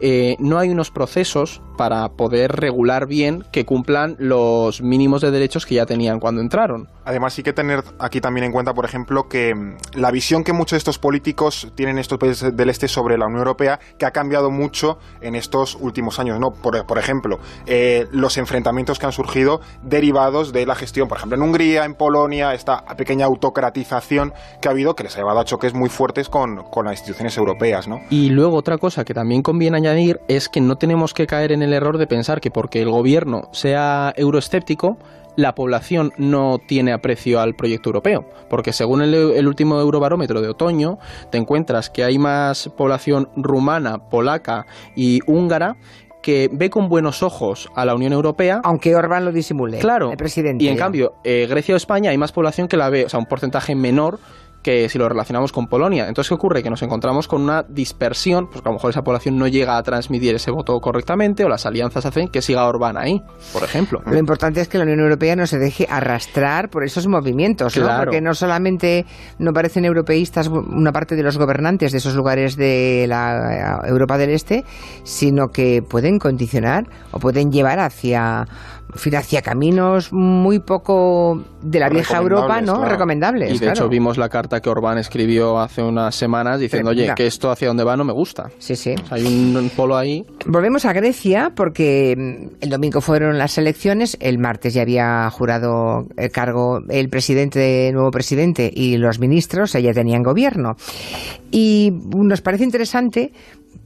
eh, 0.00 0.36
no 0.38 0.58
hay 0.58 0.70
unos 0.70 0.90
procesos 0.90 1.62
para 1.76 2.08
poder 2.10 2.60
regular 2.70 3.06
bien 3.06 3.44
que 3.50 3.64
cumplan 3.64 4.14
los 4.18 4.80
mínimos 4.80 5.22
de 5.22 5.32
derechos 5.32 5.66
que 5.66 5.74
ya 5.74 5.86
tenían 5.86 6.20
cuando 6.20 6.40
entraron. 6.40 6.88
Además, 7.04 7.34
sí 7.34 7.42
que 7.42 7.52
tener 7.52 7.82
aquí 7.98 8.20
también 8.20 8.44
en 8.44 8.52
cuenta, 8.52 8.74
por 8.74 8.84
ejemplo, 8.84 9.28
que 9.28 9.54
mm, 9.54 9.98
la 9.98 10.12
visión 10.12 10.44
que 10.44 10.52
muchos 10.52 10.72
de 10.72 10.78
estos 10.78 10.98
políticos 10.98 11.68
tienen 11.74 11.98
estos 11.98 12.18
países 12.18 12.56
del 12.56 12.70
este 12.70 12.86
sobre 12.86 13.18
la 13.18 13.26
Unión 13.26 13.40
Europea, 13.40 13.80
que 13.98 14.06
ha 14.06 14.12
cambiado 14.12 14.50
mucho 14.50 14.98
en 15.20 15.34
estos 15.34 15.76
últimos 15.80 16.20
años, 16.20 16.38
¿no? 16.38 16.52
Por, 16.52 16.86
por 16.86 16.98
ejemplo, 16.98 17.40
eh, 17.66 18.06
los 18.12 18.36
enfrentamientos 18.36 18.98
que 18.98 19.06
han 19.06 19.12
surgido 19.12 19.60
derivados 19.82 20.52
de 20.52 20.64
la 20.66 20.76
gestión, 20.76 21.08
por 21.08 21.18
ejemplo, 21.18 21.36
en 21.36 21.42
Hungría, 21.42 21.84
en 21.84 21.94
Polonia, 21.94 22.54
esta 22.54 22.84
pequeña 22.96 23.26
autocratización 23.26 24.32
que 24.62 24.68
ha 24.68 24.70
habido, 24.70 24.94
que 24.94 25.02
les 25.02 25.16
ha 25.16 25.18
llevado 25.18 25.40
a 25.40 25.44
choques 25.44 25.74
muy 25.74 25.88
fuertes 25.88 26.28
con, 26.28 26.62
con 26.70 26.84
las 26.84 26.94
instituciones 26.94 27.36
europeas, 27.36 27.88
¿no? 27.88 28.00
Y 28.10 28.28
luego 28.28 28.56
otra 28.56 28.78
cosa 28.78 29.04
que 29.04 29.14
también 29.14 29.42
conviene 29.42 29.76
añadir 29.76 30.20
es 30.28 30.48
que 30.48 30.60
no 30.60 30.76
tenemos 30.76 31.12
que 31.12 31.26
caer 31.26 31.50
en 31.50 31.62
el 31.62 31.72
error 31.72 31.98
de 31.98 32.06
pensar 32.06 32.40
que 32.40 32.50
porque 32.60 32.82
el 32.82 32.90
gobierno 32.90 33.48
sea 33.52 34.12
euroescéptico, 34.14 34.98
la 35.34 35.54
población 35.54 36.12
no 36.18 36.58
tiene 36.58 36.92
aprecio 36.92 37.40
al 37.40 37.54
proyecto 37.54 37.88
europeo, 37.88 38.26
porque 38.50 38.74
según 38.74 39.00
el, 39.00 39.14
el 39.14 39.48
último 39.48 39.80
Eurobarómetro 39.80 40.42
de 40.42 40.50
otoño, 40.50 40.98
te 41.30 41.38
encuentras 41.38 41.88
que 41.88 42.04
hay 42.04 42.18
más 42.18 42.68
población 42.76 43.30
rumana, 43.34 44.10
polaca 44.10 44.66
y 44.94 45.20
húngara 45.26 45.76
que 46.20 46.50
ve 46.52 46.68
con 46.68 46.90
buenos 46.90 47.22
ojos 47.22 47.70
a 47.74 47.86
la 47.86 47.94
Unión 47.94 48.12
Europea. 48.12 48.60
Aunque 48.62 48.94
Orbán 48.94 49.24
lo 49.24 49.32
disimule, 49.32 49.78
Claro. 49.78 50.10
el 50.10 50.18
presidente. 50.18 50.62
Y 50.62 50.68
en 50.68 50.76
cambio, 50.76 51.14
eh, 51.24 51.46
Grecia 51.48 51.72
o 51.72 51.78
España 51.78 52.10
hay 52.10 52.18
más 52.18 52.30
población 52.32 52.68
que 52.68 52.76
la 52.76 52.90
ve, 52.90 53.06
o 53.06 53.08
sea, 53.08 53.18
un 53.20 53.24
porcentaje 53.24 53.74
menor 53.74 54.18
que 54.62 54.88
si 54.88 54.98
lo 54.98 55.08
relacionamos 55.08 55.52
con 55.52 55.66
Polonia. 55.66 56.06
Entonces, 56.08 56.28
¿qué 56.28 56.34
ocurre? 56.34 56.62
Que 56.62 56.70
nos 56.70 56.82
encontramos 56.82 57.28
con 57.28 57.42
una 57.42 57.62
dispersión, 57.62 58.48
pues 58.48 58.62
que 58.62 58.68
a 58.68 58.72
lo 58.72 58.74
mejor 58.74 58.90
esa 58.90 59.02
población 59.02 59.38
no 59.38 59.48
llega 59.48 59.76
a 59.76 59.82
transmitir 59.82 60.34
ese 60.34 60.50
voto 60.50 60.78
correctamente 60.80 61.44
o 61.44 61.48
las 61.48 61.66
alianzas 61.66 62.04
hacen 62.06 62.28
que 62.28 62.42
siga 62.42 62.66
Orbán 62.66 62.96
ahí, 62.98 63.22
por 63.52 63.64
ejemplo. 63.64 64.00
Lo 64.04 64.18
importante 64.18 64.60
es 64.60 64.68
que 64.68 64.78
la 64.78 64.84
Unión 64.84 65.00
Europea 65.00 65.36
no 65.36 65.46
se 65.46 65.58
deje 65.58 65.86
arrastrar 65.88 66.68
por 66.68 66.84
esos 66.84 67.06
movimientos, 67.06 67.76
¿no? 67.76 67.84
Claro. 67.84 68.04
Porque 68.04 68.20
no 68.20 68.34
solamente 68.34 69.06
no 69.38 69.52
parecen 69.52 69.84
europeístas 69.84 70.48
una 70.48 70.92
parte 70.92 71.16
de 71.16 71.22
los 71.22 71.38
gobernantes 71.38 71.92
de 71.92 71.98
esos 71.98 72.14
lugares 72.14 72.56
de 72.56 73.06
la 73.08 73.80
Europa 73.86 74.18
del 74.18 74.30
Este, 74.30 74.64
sino 75.04 75.48
que 75.48 75.82
pueden 75.82 76.18
condicionar 76.18 76.84
o 77.12 77.18
pueden 77.18 77.50
llevar 77.50 77.78
hacia, 77.78 78.46
hacia 79.16 79.42
caminos 79.42 80.12
muy 80.12 80.58
poco 80.58 81.42
de 81.62 81.78
la 81.78 81.88
vieja 81.88 82.18
Europa, 82.18 82.60
¿no? 82.60 82.74
claro. 82.74 82.90
Recomendables. 82.90 83.50
Y 83.50 83.52
de 83.54 83.58
claro. 83.58 83.72
hecho 83.72 83.88
vimos 83.88 84.18
la 84.18 84.28
carta 84.28 84.49
que 84.58 84.68
Orbán 84.68 84.98
escribió 84.98 85.60
hace 85.60 85.82
unas 85.82 86.16
semanas 86.16 86.58
diciendo, 86.58 86.90
oye, 86.90 87.12
que 87.14 87.26
esto 87.26 87.52
hacia 87.52 87.68
dónde 87.68 87.84
va 87.84 87.96
no 87.96 88.04
me 88.04 88.12
gusta. 88.12 88.50
Sí, 88.58 88.74
sí. 88.74 88.94
O 89.00 89.06
sea, 89.06 89.16
hay 89.16 89.24
un, 89.24 89.70
polo 89.76 89.96
ahí. 89.96 90.26
Volvemos 90.46 90.84
a 90.84 90.92
Grecia 90.92 91.52
porque 91.54 92.16
mm, 92.16 92.56
el 92.62 92.70
domingo 92.70 93.00
fueron 93.00 93.38
las 93.38 93.56
elecciones, 93.58 94.16
el 94.20 94.38
martes 94.38 94.74
ya 94.74 94.82
había 94.82 95.30
jurado 95.30 96.06
el 96.16 96.30
cargo 96.30 96.80
el 96.88 97.08
presidente, 97.08 97.88
el 97.88 97.94
nuevo 97.94 98.10
presidente 98.10 98.70
y 98.74 98.96
los 98.96 99.20
ministros, 99.20 99.72
ya 99.74 99.92
tenían 99.92 100.22
gobierno. 100.22 100.76
Y 101.50 101.92
nos 101.92 102.40
parece 102.40 102.64
interesante, 102.64 103.32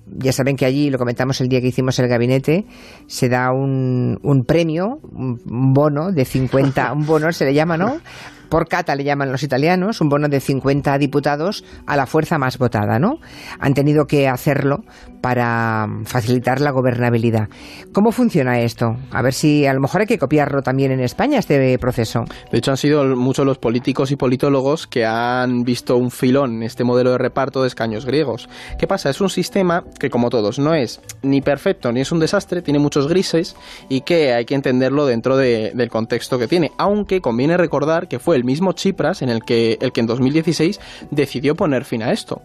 ya 0.06 0.32
saben 0.32 0.56
que 0.56 0.66
allí, 0.66 0.90
lo 0.90 0.98
comentamos 0.98 1.40
el 1.40 1.48
día 1.48 1.60
que 1.60 1.68
hicimos 1.68 1.98
el 1.98 2.08
gabinete, 2.08 2.66
se 3.06 3.28
da 3.28 3.50
un, 3.52 4.18
un 4.22 4.44
premio, 4.44 5.00
un 5.12 5.72
bono 5.72 6.12
de 6.12 6.24
50, 6.24 6.92
un 6.92 7.06
bono 7.06 7.32
se 7.32 7.44
le 7.46 7.54
llama, 7.54 7.76
¿no? 7.76 7.98
Por 8.54 8.68
cata 8.68 8.94
le 8.94 9.02
llaman 9.02 9.32
los 9.32 9.42
italianos, 9.42 10.00
un 10.00 10.08
bono 10.08 10.28
de 10.28 10.38
50 10.38 10.96
diputados 10.98 11.64
a 11.86 11.96
la 11.96 12.06
fuerza 12.06 12.38
más 12.38 12.56
votada, 12.56 13.00
¿no? 13.00 13.18
Han 13.58 13.74
tenido 13.74 14.06
que 14.06 14.28
hacerlo 14.28 14.84
para 15.20 15.88
facilitar 16.04 16.60
la 16.60 16.70
gobernabilidad. 16.70 17.48
¿Cómo 17.92 18.12
funciona 18.12 18.60
esto? 18.60 18.94
A 19.10 19.22
ver 19.22 19.32
si 19.32 19.66
a 19.66 19.72
lo 19.72 19.80
mejor 19.80 20.02
hay 20.02 20.06
que 20.06 20.18
copiarlo 20.18 20.62
también 20.62 20.92
en 20.92 21.00
España, 21.00 21.40
este 21.40 21.76
proceso. 21.80 22.26
De 22.52 22.58
hecho, 22.58 22.70
han 22.70 22.76
sido 22.76 23.04
muchos 23.16 23.44
los 23.44 23.58
políticos 23.58 24.12
y 24.12 24.16
politólogos 24.16 24.86
que 24.86 25.04
han 25.04 25.64
visto 25.64 25.96
un 25.96 26.12
filón 26.12 26.56
en 26.58 26.62
este 26.62 26.84
modelo 26.84 27.10
de 27.10 27.18
reparto 27.18 27.62
de 27.62 27.66
escaños 27.68 28.06
griegos. 28.06 28.48
¿Qué 28.78 28.86
pasa? 28.86 29.10
Es 29.10 29.20
un 29.20 29.30
sistema 29.30 29.82
que, 29.98 30.10
como 30.10 30.30
todos, 30.30 30.60
no 30.60 30.74
es 30.74 31.00
ni 31.22 31.40
perfecto 31.40 31.90
ni 31.90 32.02
es 32.02 32.12
un 32.12 32.20
desastre, 32.20 32.62
tiene 32.62 32.78
muchos 32.78 33.08
grises 33.08 33.56
y 33.88 34.02
que 34.02 34.32
hay 34.32 34.44
que 34.44 34.54
entenderlo 34.54 35.06
dentro 35.06 35.36
de- 35.36 35.72
del 35.74 35.90
contexto 35.90 36.38
que 36.38 36.46
tiene. 36.46 36.70
Aunque 36.78 37.20
conviene 37.20 37.56
recordar 37.56 38.06
que 38.06 38.20
fue 38.20 38.36
el 38.36 38.43
mismo 38.44 38.72
Chipras 38.72 39.22
en 39.22 39.30
el 39.30 39.42
que, 39.42 39.78
el 39.80 39.92
que 39.92 40.00
en 40.00 40.06
2016 40.06 40.80
decidió 41.10 41.54
poner 41.54 41.84
fin 41.84 42.02
a 42.02 42.12
esto. 42.12 42.42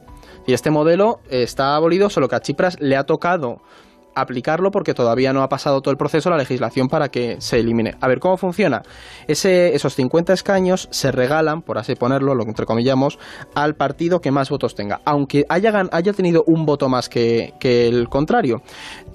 Y 0.48 0.54
este 0.54 0.72
modelo 0.72 1.20
está 1.30 1.76
abolido, 1.76 2.10
solo 2.10 2.28
que 2.28 2.36
a 2.36 2.42
Chipras 2.42 2.80
le 2.80 2.98
ha 2.98 3.04
tocado 3.04 3.62
aplicarlo 4.16 4.72
porque 4.72 4.94
todavía 4.94 5.34
no 5.34 5.44
ha 5.44 5.50
pasado 5.50 5.82
todo 5.82 5.92
el 5.92 5.98
proceso, 5.98 6.30
la 6.30 6.38
legislación 6.38 6.90
para 6.90 7.10
que 7.10 7.38
se 7.40 7.60
elimine. 7.60 7.96
A 8.02 8.08
ver, 8.08 8.20
¿cómo 8.20 8.38
funciona? 8.38 8.82
Esos 9.28 9.96
50 9.96 10.34
escaños 10.34 10.88
se 10.92 11.12
regalan, 11.12 11.62
por 11.62 11.78
así 11.78 11.96
ponerlo, 11.96 12.36
lo 12.36 12.44
que 12.44 12.50
entrecomillamos, 12.50 13.20
al 13.56 13.76
partido 13.76 14.20
que 14.20 14.32
más 14.32 14.50
votos 14.50 14.76
tenga, 14.76 15.02
aunque 15.06 15.46
haya, 15.50 15.88
haya 15.92 16.14
tenido 16.14 16.44
un 16.48 16.66
voto 16.66 16.90
más 16.90 17.10
que 17.10 17.54
el 17.62 18.10
contrario. 18.10 18.62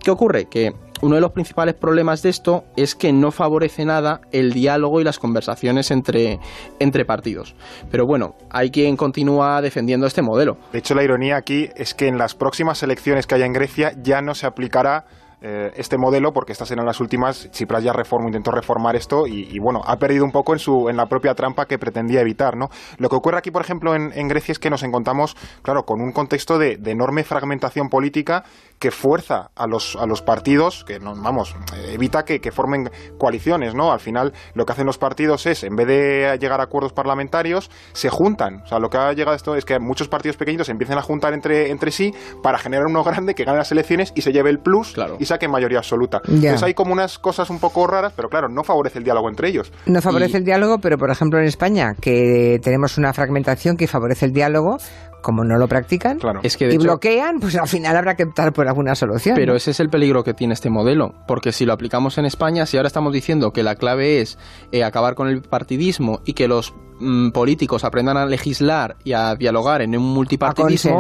¿Qué 0.05 0.11
ocurre? 0.11 0.45
Que 0.45 0.75
uno 1.01 1.15
de 1.15 1.23
los 1.23 1.33
principales 1.33 1.75
problemas 1.75 2.21
de 2.21 2.29
esto 2.29 2.65
es 2.77 2.95
que 2.95 3.11
no 3.11 3.31
favorece 3.31 3.87
nada 3.87 4.21
el 4.33 4.53
diálogo 4.53 5.01
y 5.01 5.05
las 5.05 5.19
conversaciones 5.19 5.91
entre, 5.91 6.41
entre 6.79 7.07
partidos. 7.07 7.55
Pero 7.91 8.07
bueno, 8.07 8.37
hay 8.51 8.71
quien 8.71 8.99
continúa 8.99 9.63
defendiendo 9.63 10.07
este 10.07 10.21
modelo. 10.21 10.59
De 10.73 10.81
hecho, 10.81 10.95
la 10.95 11.05
ironía 11.05 11.37
aquí 11.37 11.71
es 11.75 11.95
que 11.95 12.07
en 12.07 12.19
las 12.19 12.35
próximas 12.35 12.83
elecciones 12.83 13.27
que 13.27 13.37
haya 13.37 13.47
en 13.47 13.55
Grecia 13.55 13.95
ya 14.03 14.21
no 14.21 14.35
se 14.35 14.47
aplicará 14.47 15.07
eh, 15.47 15.75
este 15.77 15.99
modelo, 15.99 16.33
porque 16.33 16.53
estas 16.53 16.71
eran 16.71 16.87
las 16.87 17.01
últimas, 17.01 17.51
Tsipras 17.51 17.85
ya 17.85 17.93
reformó, 17.93 18.29
intentó 18.29 18.51
reformar 18.51 18.97
esto 18.97 19.27
y, 19.27 19.59
bueno, 19.59 19.83
ha 19.85 19.99
perdido 19.99 20.25
un 20.25 20.33
poco 20.33 20.55
en, 20.55 20.59
su, 20.59 20.89
en 20.89 20.97
la 20.97 21.05
propia 21.05 21.35
trampa 21.35 21.67
que 21.67 21.79
pretendía 21.79 22.23
evitar, 22.23 22.57
¿no? 22.57 22.71
Lo 22.97 23.11
que 23.11 23.17
ocurre 23.17 23.37
aquí, 23.37 23.51
por 23.51 23.61
ejemplo, 23.61 23.95
en, 23.95 24.29
Grecia 24.29 24.53
es 24.53 24.59
que 24.59 24.71
nos 24.71 24.83
encontramos, 24.85 25.37
claro, 25.61 25.85
con 25.85 26.01
un 26.01 26.13
contexto 26.13 26.59
de, 26.59 26.81
enorme 26.87 27.25
fragmentación 27.25 27.91
política 27.91 28.45
que 28.79 28.91
fuerza 28.91 29.51
a 29.55 29.67
los, 29.67 29.97
a 29.97 30.07
los 30.07 30.23
partidos, 30.23 30.85
que, 30.85 30.99
no, 30.99 31.15
vamos, 31.17 31.55
evita 31.89 32.25
que, 32.25 32.41
formen 32.51 32.91
coaliciones, 33.19 33.75
¿no? 33.75 33.93
Al 33.93 34.01
final, 34.01 34.33
lo 34.55 34.65
que 34.65 34.73
hacen 34.73 34.87
los 34.87 34.99
partidos 34.99 35.47
es, 35.47 35.65
en 35.65 35.77
vez 35.77 35.87
de 35.87 36.39
llegar 36.41 36.61
a 36.61 36.65
acuerdos 36.65 36.93
parlamentarios, 36.93 37.71
se 37.93 38.11
juntan. 38.11 38.63
O 38.63 38.67
sea, 38.67 38.79
lo 38.79 38.91
que 38.91 38.99
ha 38.99 39.13
llegado 39.13 39.33
a 39.33 39.37
esto 39.37 39.57
es 39.57 39.65
que 39.65 39.79
muchos 39.79 40.09
partidos 40.09 40.37
pequeños 40.37 40.67
se 40.67 40.73
empiezan 40.73 40.99
a 40.99 41.03
juntar 41.03 41.35
entre, 41.35 41.71
entre 41.71 41.91
sí 41.91 42.13
para 42.43 42.59
generar 42.59 42.87
uno 42.87 43.03
grande 43.03 43.35
que 43.35 43.45
gane 43.45 43.59
las 43.59 43.73
elecciones 43.73 44.13
y 44.15 44.23
se 44.23 44.33
lleve 44.33 44.51
el 44.51 44.59
plus 44.59 44.93
claro 44.93 45.19
que 45.39 45.47
en 45.47 45.51
mayoría 45.51 45.79
absoluta. 45.79 46.21
Entonces 46.27 46.63
hay 46.63 46.75
como 46.75 46.93
unas 46.93 47.19
cosas 47.19 47.51
un 47.51 47.59
poco 47.59 47.87
raras, 47.87 48.13
pero 48.15 48.29
claro, 48.29 48.49
no 48.49 48.63
favorece 48.65 48.99
el 48.99 49.05
diálogo 49.05 49.29
entre 49.29 49.49
ellos. 49.49 49.73
No 49.87 50.01
favorece 50.01 50.39
el 50.39 50.45
diálogo, 50.45 50.79
pero 50.79 50.99
por 50.99 51.11
ejemplo 51.11 51.39
en 51.39 51.47
España, 51.47 51.95
que 52.01 52.61
tenemos 52.63 52.99
una 52.99 53.13
fragmentación 53.13 53.77
que 53.77 53.87
favorece 53.87 54.27
el 54.27 54.33
diálogo, 54.33 54.79
como 55.25 55.43
no 55.43 55.57
lo 55.57 55.67
practican 55.67 56.19
y 56.61 56.77
bloquean, 56.77 57.41
pues 57.41 57.57
al 57.57 57.67
final 57.67 57.97
habrá 57.97 58.15
que 58.15 58.25
optar 58.25 58.53
por 58.53 58.69
alguna 58.69 58.95
solución. 58.95 59.35
Pero 59.35 59.57
ese 59.57 59.71
es 59.71 59.81
el 59.81 59.89
peligro 59.89 60.23
que 60.23 60.35
tiene 60.35 60.53
este 60.53 60.69
modelo, 60.69 61.15
porque 61.27 61.51
si 61.51 61.65
lo 61.65 61.73
aplicamos 61.73 62.19
en 62.19 62.27
España, 62.27 62.67
si 62.67 62.77
ahora 62.77 62.89
estamos 62.89 63.11
diciendo 63.11 63.51
que 63.51 63.63
la 63.63 63.77
clave 63.77 64.21
es 64.21 64.39
eh, 64.71 64.85
acabar 64.85 65.15
con 65.15 65.29
el 65.29 65.41
partidismo 65.41 66.21
y 66.27 66.35
que 66.35 66.47
los 66.47 66.75
mm, 67.01 67.31
políticos 67.31 67.85
aprendan 67.85 68.19
a 68.19 68.27
legislar 68.27 68.97
y 69.03 69.15
a 69.15 69.35
dialogar 69.35 69.81
en 69.81 69.97
un 69.97 70.13
multipartidismo, 70.13 70.99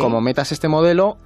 como 0.00 0.20
metas 0.20 0.50
este 0.50 0.66
modelo, 0.66 1.16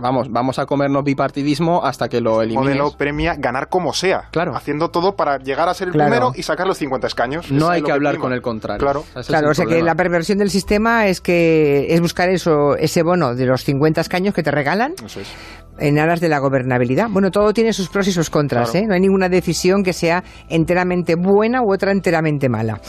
vamos, 0.00 0.30
vamos 0.30 0.58
a 0.58 0.66
comernos 0.66 1.04
bipartidismo 1.04 1.84
hasta 1.84 2.08
que 2.08 2.20
lo 2.20 2.42
elimines. 2.42 2.72
El 2.72 2.78
modelo 2.78 2.96
premia 2.96 3.34
ganar 3.36 3.68
como 3.68 3.92
sea. 3.92 4.28
Claro. 4.30 4.54
Haciendo 4.54 4.90
todo 4.90 5.16
para 5.16 5.38
llegar 5.38 5.68
a 5.68 5.74
ser 5.74 5.88
el 5.88 5.94
primero 5.94 6.32
y 6.34 6.42
sacar 6.42 6.66
los 6.66 6.78
50 6.78 7.06
escaños. 7.06 7.50
No 7.50 7.68
hay 7.68 7.82
que 7.82 7.92
hablar 7.92 8.18
con 8.18 8.32
el 8.32 8.42
contrario. 8.42 8.80
Claro. 8.80 9.04
claro, 9.26 9.50
o 9.50 9.54
sea 9.54 9.66
que 9.66 9.82
la 9.82 9.94
perversión 9.94 10.38
del 10.38 10.50
sistema 10.50 11.06
es 11.06 11.20
que 11.20 11.86
es 11.90 12.00
buscar 12.00 12.28
eso, 12.28 12.76
ese 12.76 13.02
bono 13.02 13.34
de 13.34 13.46
los 13.46 13.64
50 13.64 14.00
escaños 14.00 14.34
que 14.34 14.42
te 14.42 14.50
regalan. 14.50 14.94
Eso 15.04 15.20
es 15.20 15.28
en 15.78 15.98
aras 15.98 16.20
de 16.20 16.28
la 16.28 16.38
gobernabilidad. 16.38 17.08
Bueno, 17.10 17.30
todo 17.30 17.52
tiene 17.52 17.72
sus 17.72 17.88
pros 17.88 18.06
y 18.08 18.12
sus 18.12 18.30
contras, 18.30 18.74
¿eh? 18.74 18.84
No 18.86 18.94
hay 18.94 19.00
ninguna 19.00 19.28
decisión 19.28 19.82
que 19.82 19.92
sea 19.92 20.22
enteramente 20.48 21.14
buena 21.16 21.62
u 21.62 21.72
otra 21.72 21.92
enteramente 21.92 22.48
mala. 22.48 22.80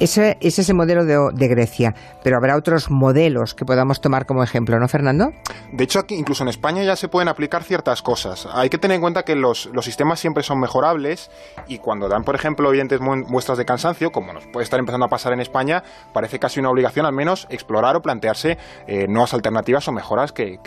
Ese, 0.00 0.36
es 0.40 0.58
ese 0.60 0.74
modelo 0.74 1.04
de, 1.04 1.48
Grecia, 1.48 1.92
pero 2.22 2.36
habrá 2.36 2.56
otros 2.56 2.88
modelos 2.88 3.54
que 3.54 3.64
podamos 3.64 4.00
tomar 4.00 4.26
como 4.26 4.44
ejemplo, 4.44 4.78
¿no, 4.78 4.86
Fernando? 4.86 5.30
De 5.72 5.82
hecho, 5.82 5.98
aquí, 5.98 6.14
incluso 6.14 6.44
en 6.44 6.50
España 6.50 6.84
ya 6.84 6.94
se 6.94 7.08
pueden 7.08 7.28
aplicar 7.28 7.64
ciertas 7.64 8.00
cosas. 8.00 8.46
Hay 8.52 8.68
que 8.68 8.78
tener 8.78 8.94
en 8.94 9.00
cuenta 9.00 9.24
que 9.24 9.34
los, 9.34 9.68
sistemas 9.80 10.20
siempre 10.20 10.44
son 10.44 10.60
mejorables 10.60 11.30
y 11.66 11.78
cuando 11.78 12.08
dan, 12.08 12.22
por 12.22 12.36
ejemplo, 12.36 12.68
evidentes 12.68 13.00
muestras 13.00 13.58
de 13.58 13.64
cansancio, 13.64 14.12
como 14.12 14.32
nos 14.32 14.46
puede 14.46 14.62
estar 14.62 14.78
empezando 14.78 15.06
a 15.06 15.08
pasar 15.08 15.32
en 15.32 15.40
España, 15.40 15.82
parece 16.12 16.38
casi 16.38 16.60
una 16.60 16.70
obligación 16.70 17.04
al 17.04 17.12
menos 17.12 17.48
explorar 17.50 17.96
o 17.96 18.00
plantearse 18.00 18.56
eh, 18.86 19.06
nuevas 19.08 19.34
alternativas 19.34 19.88
o 19.88 19.92
mejoras 19.92 20.32
que, 20.32 20.58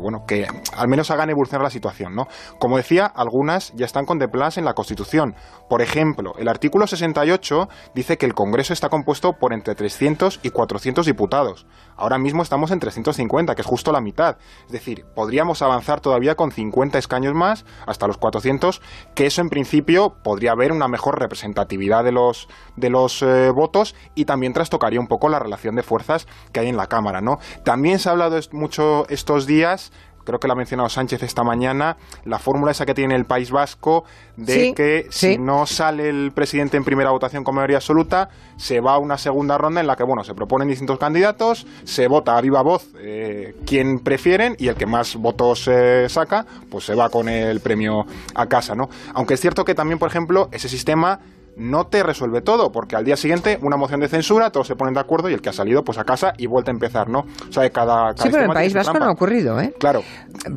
bueno, 0.00 0.24
que 0.26 0.48
al 0.76 0.88
menos 0.88 1.09
hagan 1.10 1.30
evolucionar 1.30 1.62
la 1.62 1.70
situación, 1.70 2.14
¿no? 2.14 2.26
Como 2.58 2.76
decía, 2.76 3.06
algunas 3.06 3.72
ya 3.74 3.86
están 3.86 4.06
contempladas 4.06 4.58
en 4.58 4.64
la 4.64 4.74
Constitución. 4.74 5.34
Por 5.68 5.82
ejemplo, 5.82 6.32
el 6.38 6.48
artículo 6.48 6.86
68 6.86 7.68
dice 7.94 8.18
que 8.18 8.26
el 8.26 8.34
Congreso 8.34 8.72
está 8.72 8.88
compuesto 8.88 9.34
por 9.34 9.52
entre 9.52 9.74
300 9.74 10.40
y 10.42 10.50
400 10.50 11.06
diputados. 11.06 11.66
Ahora 11.96 12.18
mismo 12.18 12.42
estamos 12.42 12.70
en 12.70 12.80
350, 12.80 13.54
que 13.54 13.60
es 13.60 13.66
justo 13.66 13.92
la 13.92 14.00
mitad. 14.00 14.38
Es 14.66 14.72
decir, 14.72 15.04
podríamos 15.14 15.62
avanzar 15.62 16.00
todavía 16.00 16.34
con 16.34 16.50
50 16.50 16.98
escaños 16.98 17.34
más 17.34 17.64
hasta 17.86 18.06
los 18.06 18.16
400, 18.16 18.80
que 19.14 19.26
eso 19.26 19.42
en 19.42 19.50
principio 19.50 20.16
podría 20.22 20.52
haber 20.52 20.72
una 20.72 20.88
mejor 20.88 21.20
representatividad 21.20 22.04
de 22.04 22.12
los, 22.12 22.48
de 22.76 22.90
los 22.90 23.22
eh, 23.22 23.50
votos 23.50 23.94
y 24.14 24.24
también 24.24 24.52
trastocaría 24.52 25.00
un 25.00 25.08
poco 25.08 25.28
la 25.28 25.38
relación 25.38 25.76
de 25.76 25.82
fuerzas 25.82 26.26
que 26.52 26.60
hay 26.60 26.68
en 26.68 26.76
la 26.76 26.86
Cámara, 26.86 27.20
¿no? 27.20 27.38
También 27.64 27.98
se 27.98 28.08
ha 28.08 28.12
hablado 28.12 28.38
mucho 28.52 29.06
estos 29.08 29.46
días 29.46 29.92
creo 30.24 30.38
que 30.38 30.46
lo 30.46 30.52
ha 30.52 30.56
mencionado 30.56 30.88
Sánchez 30.88 31.22
esta 31.22 31.42
mañana, 31.42 31.96
la 32.24 32.38
fórmula 32.38 32.72
esa 32.72 32.86
que 32.86 32.94
tiene 32.94 33.14
el 33.14 33.24
País 33.24 33.50
Vasco 33.50 34.04
de 34.36 34.74
que 34.74 35.06
si 35.10 35.38
no 35.38 35.66
sale 35.66 36.08
el 36.08 36.32
presidente 36.32 36.76
en 36.76 36.84
primera 36.84 37.10
votación 37.10 37.44
con 37.44 37.54
mayoría 37.54 37.76
absoluta, 37.78 38.28
se 38.56 38.80
va 38.80 38.94
a 38.94 38.98
una 38.98 39.18
segunda 39.18 39.58
ronda 39.58 39.80
en 39.80 39.86
la 39.86 39.96
que, 39.96 40.04
bueno, 40.04 40.24
se 40.24 40.34
proponen 40.34 40.68
distintos 40.68 40.98
candidatos, 40.98 41.66
se 41.84 42.08
vota 42.08 42.36
a 42.36 42.40
viva 42.40 42.62
voz 42.62 42.88
eh, 42.98 43.54
quien 43.66 43.98
prefieren 44.00 44.56
y 44.58 44.68
el 44.68 44.76
que 44.76 44.86
más 44.86 45.16
votos 45.16 45.68
eh, 45.68 46.08
saca, 46.08 46.46
pues 46.70 46.84
se 46.84 46.94
va 46.94 47.10
con 47.10 47.28
el 47.28 47.60
premio 47.60 48.06
a 48.34 48.46
casa, 48.46 48.74
¿no? 48.74 48.88
Aunque 49.14 49.34
es 49.34 49.40
cierto 49.40 49.64
que 49.64 49.74
también, 49.74 49.98
por 49.98 50.08
ejemplo, 50.08 50.48
ese 50.52 50.68
sistema 50.68 51.20
no 51.60 51.86
te 51.86 52.02
resuelve 52.02 52.40
todo, 52.40 52.72
porque 52.72 52.96
al 52.96 53.04
día 53.04 53.16
siguiente 53.16 53.58
una 53.62 53.76
moción 53.76 54.00
de 54.00 54.08
censura, 54.08 54.50
todos 54.50 54.66
se 54.66 54.76
ponen 54.76 54.94
de 54.94 55.00
acuerdo 55.00 55.28
y 55.28 55.34
el 55.34 55.42
que 55.42 55.50
ha 55.50 55.52
salido 55.52 55.84
pues 55.84 55.98
a 55.98 56.04
casa 56.04 56.32
y 56.38 56.46
vuelve 56.46 56.70
a 56.70 56.72
empezar, 56.72 57.08
¿no? 57.08 57.20
O 57.20 57.52
sea, 57.52 57.68
cada, 57.70 58.14
cada 58.14 58.16
sí, 58.16 58.28
pero 58.30 58.44
en 58.44 58.50
el 58.50 58.54
País 58.54 58.72
Vasco 58.72 58.98
no 58.98 59.04
ha 59.04 59.10
ocurrido, 59.10 59.60
¿eh? 59.60 59.74
Claro. 59.78 60.02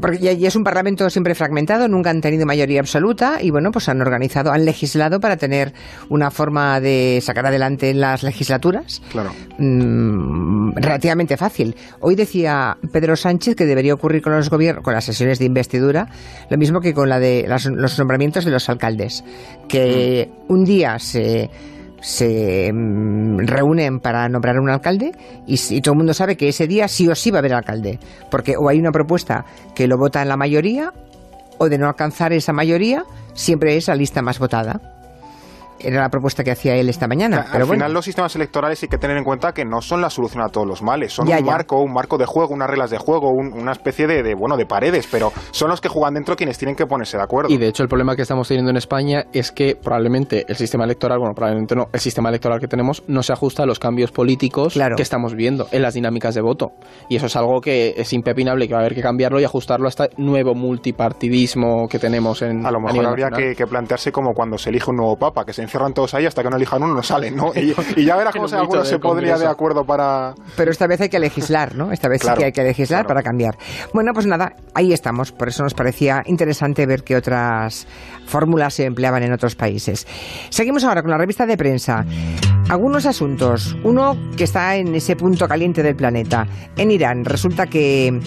Porque 0.01 0.19
ya, 0.19 0.31
es 0.31 0.55
un 0.55 0.63
parlamento 0.63 1.09
siempre 1.09 1.35
fragmentado, 1.35 1.87
nunca 1.87 2.09
han 2.09 2.21
tenido 2.21 2.45
mayoría 2.45 2.79
absoluta 2.79 3.39
y 3.41 3.51
bueno, 3.51 3.71
pues 3.71 3.89
han 3.89 4.01
organizado, 4.01 4.51
han 4.51 4.63
legislado 4.63 5.19
para 5.19 5.35
tener 5.35 5.73
una 6.09 6.31
forma 6.31 6.79
de 6.79 7.19
sacar 7.21 7.45
adelante 7.45 7.93
las 7.93 8.23
legislaturas. 8.23 9.01
Claro. 9.11 9.31
Mm, 9.57 10.75
relativamente 10.75 11.35
fácil. 11.35 11.75
Hoy 11.99 12.15
decía 12.15 12.77
Pedro 12.93 13.17
Sánchez 13.17 13.55
que 13.55 13.65
debería 13.65 13.93
ocurrir 13.93 14.21
con 14.21 14.33
los 14.33 14.49
gobiernos, 14.49 14.83
con 14.83 14.93
las 14.93 15.03
sesiones 15.03 15.39
de 15.39 15.45
investidura, 15.45 16.07
lo 16.49 16.57
mismo 16.57 16.79
que 16.79 16.93
con 16.93 17.09
la 17.09 17.19
de 17.19 17.45
los 17.47 17.99
nombramientos 17.99 18.45
de 18.45 18.51
los 18.51 18.69
alcaldes, 18.69 19.23
que 19.67 20.31
mm. 20.47 20.53
un 20.53 20.63
día 20.63 20.92
se, 20.99 21.49
se 22.01 22.71
mm, 22.73 23.39
reúnen 23.39 23.99
para 23.99 24.27
nombrar 24.29 24.59
un 24.59 24.69
alcalde 24.69 25.11
y, 25.47 25.81
todo 25.81 25.93
el 25.93 25.97
mundo 25.97 26.13
sabe 26.13 26.35
que 26.35 26.49
ese 26.49 26.67
día 26.67 26.87
sí 26.87 27.07
o 27.07 27.15
sí 27.15 27.31
va 27.31 27.37
a 27.37 27.39
haber 27.39 27.53
alcalde, 27.53 27.99
porque 28.29 28.55
o 28.57 28.69
hay 28.69 28.79
una 28.79 28.91
propuesta 28.91 29.45
que 29.73 29.87
lo 29.87 29.97
vota 29.97 30.21
en 30.21 30.29
la 30.29 30.37
mayoría 30.37 30.91
o 31.57 31.69
de 31.69 31.77
no 31.77 31.87
alcanzar 31.87 32.33
esa 32.33 32.53
mayoría 32.53 33.03
siempre 33.33 33.77
es 33.77 33.87
la 33.87 33.95
lista 33.95 34.21
más 34.21 34.39
votada 34.39 34.81
era 35.83 36.01
la 36.01 36.09
propuesta 36.09 36.43
que 36.43 36.51
hacía 36.51 36.75
él 36.75 36.89
esta 36.89 37.07
mañana. 37.07 37.45
al 37.51 37.65
final 37.65 37.93
los 37.93 38.05
sistemas 38.05 38.35
electorales 38.35 38.81
hay 38.83 38.89
que 38.89 38.97
tener 38.97 39.17
en 39.17 39.23
cuenta 39.23 39.53
que 39.53 39.65
no 39.65 39.81
son 39.81 40.01
la 40.01 40.09
solución 40.09 40.43
a 40.43 40.49
todos 40.49 40.67
los 40.67 40.81
males, 40.81 41.13
son 41.13 41.27
un 41.27 41.45
marco, 41.45 41.79
un 41.81 41.93
marco 41.93 42.17
de 42.17 42.25
juego, 42.25 42.53
unas 42.53 42.69
reglas 42.69 42.89
de 42.89 42.97
juego, 42.97 43.29
una 43.29 43.71
especie 43.71 44.07
de, 44.07 44.35
bueno 44.35 44.57
de 44.57 44.65
paredes, 44.65 45.07
pero 45.11 45.31
son 45.51 45.69
los 45.69 45.81
que 45.81 45.89
juegan 45.89 46.13
dentro 46.13 46.35
quienes 46.35 46.57
tienen 46.57 46.75
que 46.75 46.85
ponerse 46.85 47.17
de 47.17 47.23
acuerdo. 47.23 47.51
Y 47.51 47.57
de 47.57 47.67
hecho 47.67 47.83
el 47.83 47.89
problema 47.89 48.15
que 48.15 48.21
estamos 48.21 48.47
teniendo 48.47 48.71
en 48.71 48.77
España 48.77 49.25
es 49.33 49.51
que 49.51 49.75
probablemente 49.75 50.45
el 50.47 50.55
sistema 50.55 50.85
electoral, 50.85 51.19
bueno, 51.19 51.33
probablemente 51.33 51.75
no, 51.75 51.87
el 51.91 51.99
sistema 51.99 52.29
electoral 52.29 52.59
que 52.59 52.67
tenemos 52.67 53.03
no 53.07 53.23
se 53.23 53.33
ajusta 53.33 53.63
a 53.63 53.65
los 53.65 53.79
cambios 53.79 54.11
políticos 54.11 54.77
que 54.95 55.01
estamos 55.01 55.35
viendo 55.35 55.67
en 55.71 55.81
las 55.81 55.93
dinámicas 55.93 56.35
de 56.35 56.41
voto. 56.41 56.71
Y 57.09 57.15
eso 57.15 57.27
es 57.27 57.35
algo 57.35 57.61
que 57.61 57.93
es 57.97 58.13
impepinable, 58.13 58.67
que 58.67 58.73
va 58.73 58.79
a 58.79 58.81
haber 58.81 58.95
que 58.95 59.01
cambiarlo 59.01 59.39
y 59.39 59.43
ajustarlo 59.43 59.87
a 59.87 59.89
este 59.89 60.09
nuevo 60.17 60.55
multipartidismo 60.55 61.87
que 61.87 61.99
tenemos 61.99 62.41
en 62.41 62.65
A 62.65 62.71
lo 62.71 62.79
mejor 62.79 63.05
habría 63.05 63.29
que, 63.29 63.55
que, 63.55 63.67
plantearse 63.67 64.11
como 64.11 64.33
cuando 64.33 64.57
se 64.57 64.69
elige 64.69 64.89
un 64.91 64.97
nuevo 64.97 65.17
papa, 65.17 65.45
que 65.45 65.53
se 65.53 65.61
encierran 65.73 65.93
todos 65.93 66.13
ahí 66.13 66.25
hasta 66.25 66.43
que 66.43 66.49
no 66.49 66.57
elijan 66.57 66.83
uno 66.83 66.93
no 66.93 67.01
salen, 67.01 67.35
¿no? 67.35 67.51
Y, 67.55 68.05
ya 68.05 68.15
verás 68.15 68.33
cómo 68.35 68.47
se, 68.47 68.57
se 68.85 68.99
podría 68.99 69.37
de 69.37 69.47
acuerdo 69.47 69.83
para... 69.83 70.35
Pero 70.55 70.69
esta 70.69 70.85
vez 70.85 71.01
hay 71.01 71.09
que 71.09 71.19
legislar, 71.19 71.75
¿no? 71.75 71.91
Esta 71.91 72.07
vez 72.07 72.21
sí 72.21 72.29
que 72.37 72.45
hay 72.45 72.51
que 72.51 72.63
legislar 72.63 73.07
para 73.07 73.23
cambiar. 73.23 73.57
Bueno, 73.93 74.11
pues 74.13 74.27
nada, 74.27 74.53
ahí 74.75 74.93
estamos. 74.93 75.31
Por 75.31 75.47
eso 75.47 75.63
nos 75.63 75.73
parecía 75.73 76.21
interesante 76.27 76.85
ver 76.85 77.03
que 77.03 77.15
otras 77.15 77.87
fórmulas 78.27 78.75
se 78.75 78.85
empleaban 78.85 79.23
en 79.23 79.33
otros 79.33 79.55
países. 79.55 80.05
Seguimos 80.49 80.83
ahora 80.83 81.01
con 81.01 81.09
la 81.09 81.17
revista 81.17 81.45
de 81.45 81.57
prensa. 81.57 82.05
Algunos 82.69 83.05
asuntos. 83.05 83.75
Uno 83.83 84.17
que 84.37 84.45
está 84.45 84.77
en 84.77 84.95
ese 84.95 85.15
punto 85.15 85.47
caliente 85.47 85.83
del 85.83 85.95
planeta. 85.95 86.47
En 86.77 86.91
Irán 86.91 87.25
resulta 87.25 87.67
que 87.67 88.19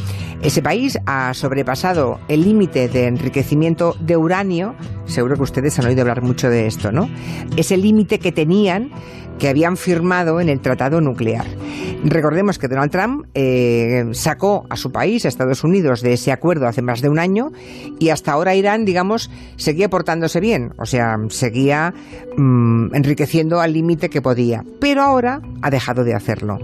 ese 0.42 0.62
país 0.62 0.98
ha 1.06 1.32
sobrepasado 1.34 2.20
el 2.28 2.44
límite 2.44 2.88
de 2.88 3.06
enriquecimiento 3.06 3.94
de 3.98 4.16
uranio. 4.16 4.76
Seguro 5.06 5.36
que 5.36 5.42
ustedes 5.42 5.78
han 5.78 5.86
oído 5.86 6.02
hablar 6.02 6.22
mucho 6.22 6.50
de 6.50 6.66
esto, 6.66 6.92
¿no? 6.92 7.08
Ese 7.56 7.76
límite 7.76 8.18
que 8.18 8.30
tenían 8.30 8.90
que 9.38 9.48
habían 9.48 9.76
firmado 9.76 10.40
en 10.40 10.48
el 10.48 10.60
tratado 10.60 11.00
nuclear. 11.00 11.46
Recordemos 12.04 12.58
que 12.58 12.68
Donald 12.68 12.90
Trump 12.90 13.26
eh, 13.34 14.04
sacó 14.12 14.66
a 14.70 14.76
su 14.76 14.92
país, 14.92 15.24
a 15.24 15.28
Estados 15.28 15.64
Unidos, 15.64 16.02
de 16.02 16.12
ese 16.12 16.32
acuerdo 16.32 16.66
hace 16.66 16.82
más 16.82 17.00
de 17.00 17.08
un 17.08 17.18
año 17.18 17.50
y 17.98 18.10
hasta 18.10 18.32
ahora 18.32 18.54
Irán, 18.54 18.84
digamos, 18.84 19.30
seguía 19.56 19.88
portándose 19.88 20.40
bien, 20.40 20.72
o 20.78 20.86
sea, 20.86 21.16
seguía 21.28 21.92
mm, 22.36 22.94
enriqueciendo 22.94 23.60
al 23.60 23.72
límite 23.72 24.08
que 24.08 24.22
podía, 24.22 24.64
pero 24.80 25.02
ahora 25.02 25.40
ha 25.62 25.70
dejado 25.70 26.04
de 26.04 26.14
hacerlo. 26.14 26.58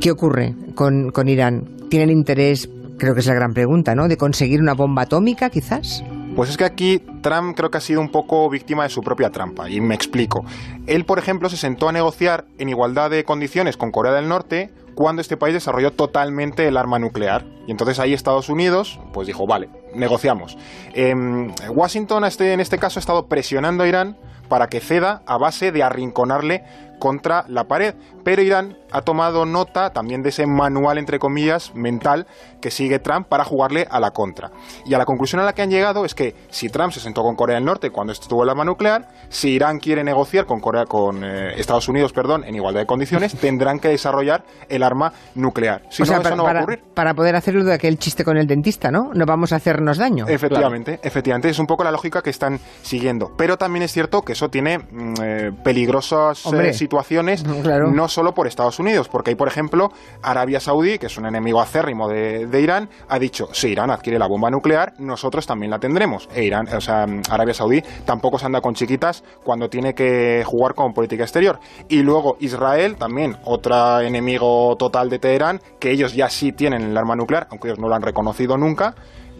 ¿Qué 0.00 0.10
ocurre 0.10 0.54
con, 0.74 1.10
con 1.10 1.28
Irán? 1.28 1.64
¿Tienen 1.88 2.10
interés, 2.10 2.68
creo 2.98 3.14
que 3.14 3.20
es 3.20 3.26
la 3.26 3.34
gran 3.34 3.54
pregunta, 3.54 3.94
¿no?, 3.94 4.08
de 4.08 4.16
conseguir 4.16 4.60
una 4.60 4.74
bomba 4.74 5.02
atómica, 5.02 5.50
quizás? 5.50 6.02
Pues 6.36 6.50
es 6.50 6.56
que 6.56 6.64
aquí 6.64 6.98
Trump 7.22 7.56
creo 7.56 7.70
que 7.70 7.78
ha 7.78 7.80
sido 7.80 8.00
un 8.00 8.10
poco 8.10 8.50
víctima 8.50 8.82
de 8.82 8.88
su 8.88 9.02
propia 9.02 9.30
trampa, 9.30 9.70
y 9.70 9.80
me 9.80 9.94
explico. 9.94 10.44
Él, 10.88 11.04
por 11.04 11.20
ejemplo, 11.20 11.48
se 11.48 11.56
sentó 11.56 11.88
a 11.88 11.92
negociar 11.92 12.44
en 12.58 12.68
igualdad 12.68 13.08
de 13.08 13.24
condiciones 13.24 13.76
con 13.76 13.92
Corea 13.92 14.12
del 14.12 14.28
Norte 14.28 14.72
cuando 14.96 15.22
este 15.22 15.36
país 15.36 15.54
desarrolló 15.54 15.92
totalmente 15.92 16.66
el 16.66 16.76
arma 16.76 16.98
nuclear. 16.98 17.44
Y 17.68 17.70
entonces 17.70 18.00
ahí 18.00 18.12
Estados 18.12 18.48
Unidos, 18.48 18.98
pues 19.12 19.28
dijo, 19.28 19.46
vale, 19.46 19.68
negociamos. 19.94 20.58
Em, 20.92 21.52
Washington, 21.68 22.24
este, 22.24 22.52
en 22.52 22.58
este 22.58 22.78
caso, 22.78 22.98
ha 22.98 23.02
estado 23.02 23.26
presionando 23.26 23.84
a 23.84 23.88
Irán 23.88 24.16
para 24.48 24.68
que 24.68 24.80
ceda 24.80 25.22
a 25.26 25.38
base 25.38 25.70
de 25.70 25.84
arrinconarle 25.84 26.64
contra 26.98 27.44
la 27.48 27.64
pared. 27.64 27.94
Pero 28.24 28.42
Irán 28.42 28.76
ha 28.90 29.02
tomado 29.02 29.44
nota 29.44 29.90
también 29.90 30.22
de 30.22 30.30
ese 30.30 30.46
manual, 30.46 30.98
entre 30.98 31.18
comillas, 31.18 31.74
mental 31.74 32.26
que 32.60 32.70
sigue 32.70 32.98
Trump 32.98 33.28
para 33.28 33.44
jugarle 33.44 33.86
a 33.90 34.00
la 34.00 34.12
contra. 34.12 34.50
Y 34.86 34.94
a 34.94 34.98
la 34.98 35.04
conclusión 35.04 35.42
a 35.42 35.44
la 35.44 35.52
que 35.52 35.62
han 35.62 35.70
llegado 35.70 36.04
es 36.04 36.14
que 36.14 36.34
si 36.48 36.68
Trump 36.70 36.92
se 36.92 37.00
sentó 37.00 37.22
con 37.22 37.34
Corea 37.34 37.56
del 37.56 37.64
Norte 37.64 37.90
cuando 37.90 38.12
estuvo 38.12 38.42
el 38.44 38.48
arma 38.48 38.64
nuclear, 38.64 39.08
si 39.28 39.50
Irán 39.50 39.78
quiere 39.78 40.04
negociar 40.04 40.46
con, 40.46 40.60
Corea, 40.60 40.84
con 40.84 41.22
eh, 41.24 41.54
Estados 41.58 41.88
Unidos 41.88 42.12
perdón, 42.12 42.44
en 42.44 42.54
igualdad 42.54 42.80
de 42.80 42.86
condiciones, 42.86 43.34
tendrán 43.40 43.78
que 43.78 43.88
desarrollar 43.88 44.44
el 44.68 44.82
arma 44.82 45.12
nuclear. 45.34 45.82
Si 45.90 46.02
no, 46.02 46.20
eso 46.20 46.36
no 46.36 46.44
va 46.44 46.52
a 46.52 46.60
ocurrir. 46.60 46.82
Para 46.94 47.14
poder 47.14 47.36
hacerlo 47.36 47.64
de 47.64 47.74
aquel 47.74 47.98
chiste 47.98 48.24
con 48.24 48.36
el 48.36 48.46
dentista, 48.46 48.90
¿no? 48.90 49.10
No 49.12 49.26
vamos 49.26 49.52
a 49.52 49.56
hacernos 49.56 49.98
daño. 49.98 50.26
Efectivamente, 50.28 51.00
efectivamente. 51.02 51.48
Es 51.50 51.58
un 51.58 51.66
poco 51.66 51.84
la 51.84 51.90
lógica 51.90 52.22
que 52.22 52.30
están 52.30 52.58
siguiendo. 52.82 53.32
Pero 53.36 53.56
también 53.56 53.82
es 53.82 53.92
cierto 53.92 54.22
que 54.22 54.32
eso 54.32 54.48
tiene 54.48 54.78
mm, 54.78 55.14
eh, 55.22 55.50
peligrosas 55.62 56.46
eh, 56.46 56.72
situaciones, 56.84 57.44
no 57.92 58.08
solo 58.08 58.34
por 58.34 58.46
Estados 58.46 58.78
Unidos, 58.78 59.08
porque 59.08 59.30
hay, 59.30 59.36
por 59.36 59.48
ejemplo, 59.48 59.90
Arabia 60.22 60.60
Saudí, 60.60 60.98
que 60.98 61.06
es 61.06 61.16
un 61.16 61.26
enemigo 61.26 61.60
acérrimo 61.60 62.08
de, 62.08 62.60
Irán, 62.60 62.88
ha 63.08 63.18
dicho, 63.18 63.48
si 63.52 63.68
Irán 63.68 63.90
adquiere 63.90 64.18
la 64.18 64.26
bomba 64.26 64.50
nuclear, 64.50 64.92
nosotros 64.98 65.46
también 65.46 65.70
la 65.70 65.78
tendremos. 65.78 66.28
E 66.34 66.44
Irán, 66.44 66.68
o 66.68 66.80
sea, 66.80 67.06
Arabia 67.30 67.54
Saudí 67.54 67.82
tampoco 68.04 68.38
se 68.38 68.46
anda 68.46 68.60
con 68.60 68.74
chiquitas 68.74 69.24
cuando 69.42 69.68
tiene 69.68 69.94
que 69.94 70.42
jugar 70.44 70.74
con 70.74 70.92
política 70.92 71.24
exterior. 71.24 71.58
Y 71.88 72.02
luego 72.02 72.36
Israel, 72.40 72.96
también 72.96 73.36
otro 73.44 74.00
enemigo 74.00 74.76
total 74.76 75.08
de 75.08 75.18
Teherán, 75.18 75.60
que 75.80 75.90
ellos 75.90 76.14
ya 76.14 76.28
sí 76.28 76.52
tienen 76.52 76.82
el 76.82 76.96
arma 76.96 77.16
nuclear, 77.16 77.46
aunque 77.50 77.68
ellos 77.68 77.78
no 77.78 77.88
lo 77.88 77.94
han 77.94 78.02
reconocido 78.02 78.56
nunca, 78.56 78.94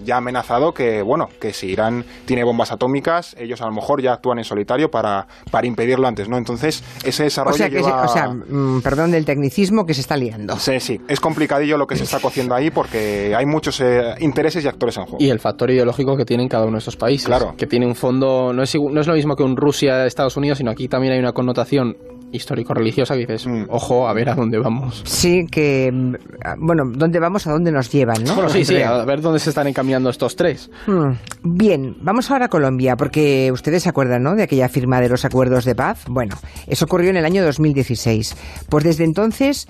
ya 0.05 0.17
ha 0.17 0.19
amenazado 0.19 0.73
que, 0.73 1.03
bueno, 1.03 1.29
que 1.41 1.53
si 1.53 1.69
Irán 1.69 2.05
tiene 2.25 2.45
bombas 2.45 2.73
atómicas, 2.73 3.35
ellos 3.39 3.61
a 3.63 3.67
lo 3.67 3.73
mejor 3.73 4.03
ya 4.03 4.13
actúan 4.13 4.39
en 4.39 4.45
solitario 4.45 4.91
para, 4.91 5.27
para 5.51 5.67
impedirlo 5.67 6.07
antes, 6.07 6.29
¿no? 6.29 6.37
Entonces, 6.37 6.83
ese 7.05 7.25
desarrollo 7.25 7.55
O 7.55 7.59
sea, 7.59 7.71
que 7.71 7.81
o 7.81 8.09
sea 8.09 8.29
mm, 8.29 8.83
perdón 8.83 9.11
del 9.11 9.25
tecnicismo 9.25 9.85
que 9.85 9.95
se 9.95 10.01
está 10.01 10.17
liando. 10.17 10.57
Sí, 10.57 10.81
sí, 10.81 11.01
es 11.09 11.21
complicadillo 11.21 11.77
lo 11.77 11.87
que 11.87 11.97
se 11.97 12.05
está 12.05 12.21
cociendo 12.21 12.55
ahí 12.55 12.71
porque 12.71 13.35
hay 13.37 13.47
muchos 13.47 13.81
eh, 13.81 14.15
intereses 14.21 14.65
y 14.65 14.69
actores 14.69 14.97
en 14.97 15.05
juego. 15.05 15.19
Y 15.21 15.31
el 15.31 15.41
factor 15.41 15.71
ideológico 15.71 16.17
que 16.17 16.25
tienen 16.25 16.49
cada 16.49 16.65
uno 16.65 16.73
de 16.73 16.79
estos 16.79 16.97
países. 16.97 17.27
Claro. 17.27 17.55
Que 17.57 17.67
tiene 17.67 17.87
un 17.87 17.95
fondo, 17.95 18.53
no 18.53 18.63
es, 18.63 18.75
no 18.75 19.01
es 19.01 19.07
lo 19.07 19.15
mismo 19.15 19.37
que 19.37 19.43
un 19.43 19.57
Rusia-Estados 19.57 20.37
Unidos, 20.37 20.59
sino 20.59 20.71
aquí 20.71 20.89
también 20.89 21.15
hay 21.15 21.19
una 21.19 21.33
connotación 21.33 21.97
histórico-religiosa 22.35 23.15
dices, 23.15 23.47
mm. 23.47 23.65
ojo, 23.69 24.09
a 24.09 24.13
ver 24.13 24.29
a 24.29 24.35
dónde 24.35 24.59
vamos. 24.59 25.03
Sí, 25.05 25.47
que, 25.51 25.91
mm, 25.93 26.15
bueno, 26.59 26.85
¿dónde 26.87 27.19
vamos? 27.19 27.47
¿A 27.47 27.53
dónde 27.53 27.71
nos 27.71 27.91
llevan? 27.91 28.25
¿no? 28.25 28.35
Bueno, 28.35 28.51
sí, 28.51 28.65
sí, 28.65 28.77
a 28.83 29.05
ver 29.05 29.21
dónde 29.21 29.39
se 29.39 29.51
están 29.51 29.67
encaminando 29.67 30.11
estos 30.11 30.37
tres. 30.37 30.71
Hmm. 30.87 31.13
Bien, 31.43 31.97
vamos 32.01 32.31
ahora 32.31 32.47
a 32.47 32.49
Colombia, 32.49 32.97
porque 32.97 33.51
ustedes 33.53 33.85
se 33.85 33.89
acuerdan, 33.89 34.23
¿no?, 34.23 34.35
de 34.35 34.43
aquella 34.43 34.69
firma 34.69 35.01
de 35.01 35.09
los 35.09 35.25
acuerdos 35.25 35.65
de 35.65 35.75
paz. 35.75 36.05
Bueno, 36.09 36.37
eso 36.67 36.85
ocurrió 36.85 37.11
en 37.11 37.17
el 37.17 37.25
año 37.25 37.45
2016. 37.45 38.37
Pues 38.69 38.85
desde 38.85 39.05
entonces 39.05 39.69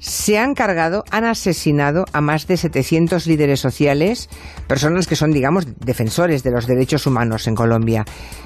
se 0.00 0.38
han 0.38 0.54
cargado, 0.54 1.04
han 1.10 1.24
asesinado 1.24 2.06
a 2.12 2.20
más 2.20 2.46
de 2.46 2.56
700 2.56 3.26
líderes 3.26 3.60
sociales, 3.60 4.28
personas 4.66 5.06
que 5.06 5.14
son, 5.14 5.30
digamos, 5.30 5.66
defensores 5.78 6.42
de 6.42 6.50
los 6.50 6.66
derechos 6.66 7.06
humanos 7.06 7.46
en 7.46 7.54
Colombia. 7.54 8.04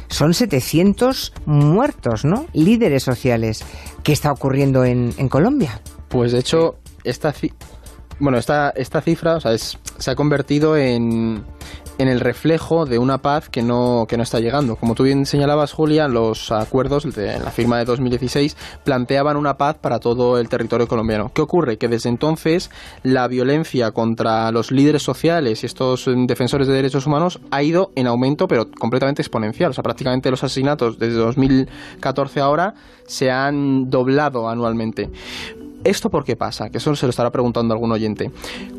Son 0.09 0.35
700 0.35 1.33
muertos, 1.47 2.25
¿no? 2.25 2.47
Líderes 2.53 3.05
sociales. 3.05 3.65
¿Qué 4.03 4.13
está 4.13 4.33
ocurriendo 4.33 4.85
en, 4.85 5.13
Colombia? 5.29 5.81
Pues 6.09 6.33
de 6.33 6.41
hecho, 6.41 6.77
esta, 7.05 7.33
bueno, 8.19 8.39
esta, 8.39 8.71
esta 8.71 9.01
cifra 9.01 9.37
o 9.37 9.41
sea, 9.41 9.57
se 9.57 10.11
ha 10.11 10.15
convertido 10.15 10.77
en, 10.77 11.45
en 11.99 12.09
el 12.09 12.21
reflejo 12.21 12.87
de 12.87 12.99
una 12.99 13.19
paz 13.19 13.49
que 13.49 13.63
no, 13.63 14.07
que 14.09 14.17
no 14.17 14.23
está 14.23 14.41
llegando. 14.41 14.77
Como 14.77 14.95
tú 14.95 15.05
bien 15.05 15.27
señalabas, 15.27 15.73
Julia, 15.73 16.09
los 16.09 16.51
acuerdos 16.51 17.05
de 17.15 17.39
la 17.39 17.51
firma 17.51 17.79
de 17.79 17.85
2016 17.85 18.57
planteaban 18.85 19.37
una 19.37 19.57
paz 19.57 19.77
para 19.81 19.99
todo 19.99 20.39
el 20.39 20.49
territorio 20.49 20.89
colombiano. 20.89 21.31
¿Qué 21.35 21.43
ocurre? 21.43 21.79
Que 21.79 21.89
desde 21.89 22.09
entonces 22.09 22.71
la 23.03 23.29
violencia 23.29 23.93
contra 23.93 24.51
los 24.51 24.71
líderes 24.71 25.03
sociales 25.03 25.63
y 25.63 25.67
estos 25.67 26.09
defensores 26.27 26.67
de 26.67 26.75
derechos 26.75 27.07
humanos 27.07 27.41
ha 27.51 27.63
ido 27.63 27.91
en 27.95 28.07
aumento, 28.07 28.49
pero 28.49 28.71
completamente 28.71 29.23
exponencial. 29.23 29.71
O 29.71 29.75
sea, 29.75 29.83
prácticamente 29.83 30.31
los 30.31 30.43
asesinatos 30.43 30.99
desde 30.99 31.17
2014 31.17 32.41
ahora 32.41 32.75
se 33.07 33.31
han 33.31 33.91
doblado 33.91 34.49
anualmente. 34.49 35.11
¿Esto 35.85 36.09
por 36.09 36.25
qué 36.25 36.35
pasa? 36.35 36.71
Que 36.71 36.79
eso 36.79 36.97
se 36.97 37.07
lo 37.07 37.11
estará 37.11 37.31
preguntando 37.31 37.75
algún 37.75 37.93
oyente. 37.93 38.31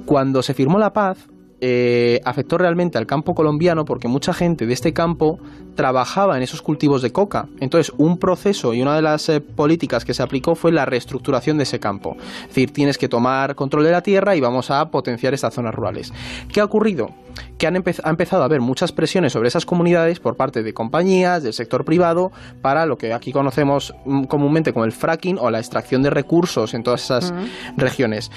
Cuando 0.05 0.41
se 0.41 0.55
firmó 0.55 0.79
la 0.79 0.91
paz, 0.91 1.29
eh, 1.61 2.19
afectó 2.25 2.57
realmente 2.57 2.97
al 2.97 3.07
campo 3.07 3.33
colombiano 3.33 3.85
porque 3.85 4.09
mucha 4.09 4.33
gente 4.33 4.65
de 4.65 4.73
este 4.73 4.91
campo 4.91 5.39
trabajaba 5.75 6.35
en 6.35 6.43
esos 6.43 6.61
cultivos 6.61 7.01
de 7.01 7.11
coca. 7.11 7.47
Entonces, 7.59 7.93
un 7.97 8.17
proceso 8.17 8.73
y 8.73 8.81
una 8.81 8.95
de 8.95 9.01
las 9.01 9.29
eh, 9.29 9.39
políticas 9.41 10.03
que 10.03 10.13
se 10.13 10.21
aplicó 10.23 10.55
fue 10.55 10.71
la 10.71 10.85
reestructuración 10.85 11.57
de 11.57 11.63
ese 11.63 11.79
campo. 11.79 12.17
Es 12.41 12.47
decir, 12.49 12.71
tienes 12.71 12.97
que 12.97 13.07
tomar 13.07 13.55
control 13.55 13.85
de 13.85 13.91
la 13.91 14.01
tierra 14.01 14.35
y 14.35 14.41
vamos 14.41 14.69
a 14.69 14.89
potenciar 14.89 15.33
estas 15.33 15.53
zonas 15.53 15.73
rurales. 15.73 16.13
¿Qué 16.51 16.59
ha 16.59 16.65
ocurrido? 16.65 17.11
Que 17.57 17.67
han 17.67 17.75
ha 17.75 18.09
empezado 18.09 18.41
a 18.41 18.45
haber 18.45 18.61
muchas 18.61 18.91
presiones 18.91 19.33
sobre 19.33 19.47
esas 19.47 19.65
comunidades 19.65 20.19
por 20.19 20.35
parte 20.35 20.63
de 20.63 20.73
compañías, 20.73 21.43
del 21.43 21.53
sector 21.53 21.85
privado, 21.85 22.31
para 22.61 22.85
lo 22.85 22.97
que 22.97 23.13
aquí 23.13 23.31
conocemos 23.31 23.93
mm, 24.05 24.23
comúnmente 24.25 24.73
como 24.73 24.85
el 24.85 24.91
fracking 24.91 25.37
o 25.39 25.49
la 25.49 25.59
extracción 25.59 26.01
de 26.03 26.09
recursos 26.09 26.73
en 26.73 26.83
todas 26.83 27.03
esas 27.03 27.33
regiones 27.77 28.31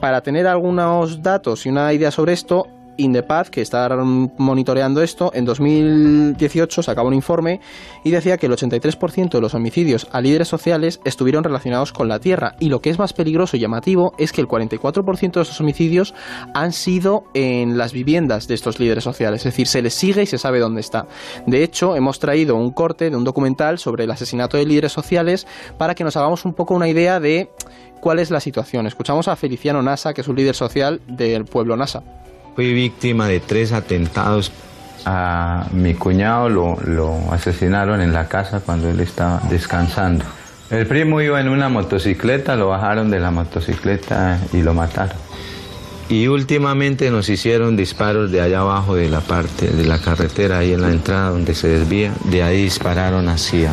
para 0.00 0.22
tener 0.22 0.46
algunos 0.46 1.22
datos 1.22 1.66
y 1.66 1.68
una 1.68 1.92
idea 1.92 2.10
sobre 2.10 2.32
esto, 2.32 2.66
Indepaz, 2.96 3.50
que 3.50 3.62
está 3.62 3.88
monitoreando 4.36 5.02
esto, 5.02 5.30
en 5.34 5.44
2018 5.44 6.82
sacaba 6.82 7.08
un 7.08 7.14
informe 7.14 7.60
y 8.04 8.10
decía 8.10 8.36
que 8.36 8.46
el 8.46 8.52
83% 8.52 9.30
de 9.30 9.40
los 9.40 9.54
homicidios 9.54 10.06
a 10.12 10.20
líderes 10.20 10.48
sociales 10.48 11.00
estuvieron 11.04 11.44
relacionados 11.44 11.92
con 11.92 12.08
la 12.08 12.18
tierra. 12.18 12.56
Y 12.60 12.68
lo 12.68 12.80
que 12.80 12.90
es 12.90 12.98
más 12.98 13.12
peligroso 13.12 13.56
y 13.56 13.60
llamativo 13.60 14.12
es 14.18 14.32
que 14.32 14.40
el 14.40 14.48
44% 14.48 15.32
de 15.32 15.42
esos 15.42 15.60
homicidios 15.60 16.14
han 16.52 16.72
sido 16.72 17.24
en 17.32 17.78
las 17.78 17.92
viviendas 17.92 18.48
de 18.48 18.54
estos 18.54 18.78
líderes 18.78 19.04
sociales. 19.04 19.40
Es 19.40 19.52
decir, 19.52 19.66
se 19.66 19.82
les 19.82 19.94
sigue 19.94 20.22
y 20.22 20.26
se 20.26 20.38
sabe 20.38 20.60
dónde 20.60 20.80
está. 20.80 21.06
De 21.46 21.62
hecho, 21.62 21.96
hemos 21.96 22.18
traído 22.18 22.56
un 22.56 22.72
corte 22.72 23.08
de 23.08 23.16
un 23.16 23.24
documental 23.24 23.78
sobre 23.78 24.04
el 24.04 24.10
asesinato 24.10 24.58
de 24.58 24.66
líderes 24.66 24.92
sociales 24.92 25.46
para 25.78 25.94
que 25.94 26.04
nos 26.04 26.16
hagamos 26.16 26.44
un 26.44 26.52
poco 26.52 26.74
una 26.74 26.88
idea 26.88 27.18
de 27.18 27.50
cuál 28.00 28.18
es 28.18 28.30
la 28.30 28.40
situación. 28.40 28.86
Escuchamos 28.86 29.28
a 29.28 29.36
Feliciano 29.36 29.82
Nasa, 29.82 30.14
que 30.14 30.22
es 30.22 30.28
un 30.28 30.36
líder 30.36 30.54
social 30.54 31.00
del 31.06 31.44
pueblo 31.44 31.76
Nasa. 31.76 32.02
Fui 32.56 32.72
víctima 32.72 33.28
de 33.28 33.40
tres 33.40 33.72
atentados. 33.72 34.52
A 35.06 35.66
mi 35.72 35.94
cuñado 35.94 36.50
lo, 36.50 36.76
lo 36.84 37.32
asesinaron 37.32 38.02
en 38.02 38.12
la 38.12 38.28
casa 38.28 38.60
cuando 38.60 38.90
él 38.90 39.00
estaba 39.00 39.40
descansando. 39.48 40.26
El 40.70 40.86
primo 40.86 41.22
iba 41.22 41.40
en 41.40 41.48
una 41.48 41.70
motocicleta, 41.70 42.54
lo 42.54 42.68
bajaron 42.68 43.10
de 43.10 43.18
la 43.18 43.30
motocicleta 43.30 44.38
y 44.52 44.62
lo 44.62 44.74
mataron. 44.74 45.16
Y 46.10 46.26
últimamente 46.26 47.10
nos 47.10 47.28
hicieron 47.28 47.76
disparos 47.76 48.30
de 48.30 48.40
allá 48.40 48.60
abajo 48.60 48.94
de 48.94 49.08
la 49.08 49.20
parte 49.20 49.68
de 49.68 49.86
la 49.86 49.98
carretera, 49.98 50.58
ahí 50.58 50.72
en 50.72 50.82
la 50.82 50.90
entrada 50.90 51.30
donde 51.30 51.54
se 51.54 51.68
desvía. 51.68 52.12
De 52.24 52.42
ahí 52.42 52.64
dispararon 52.64 53.28
hacia. 53.28 53.70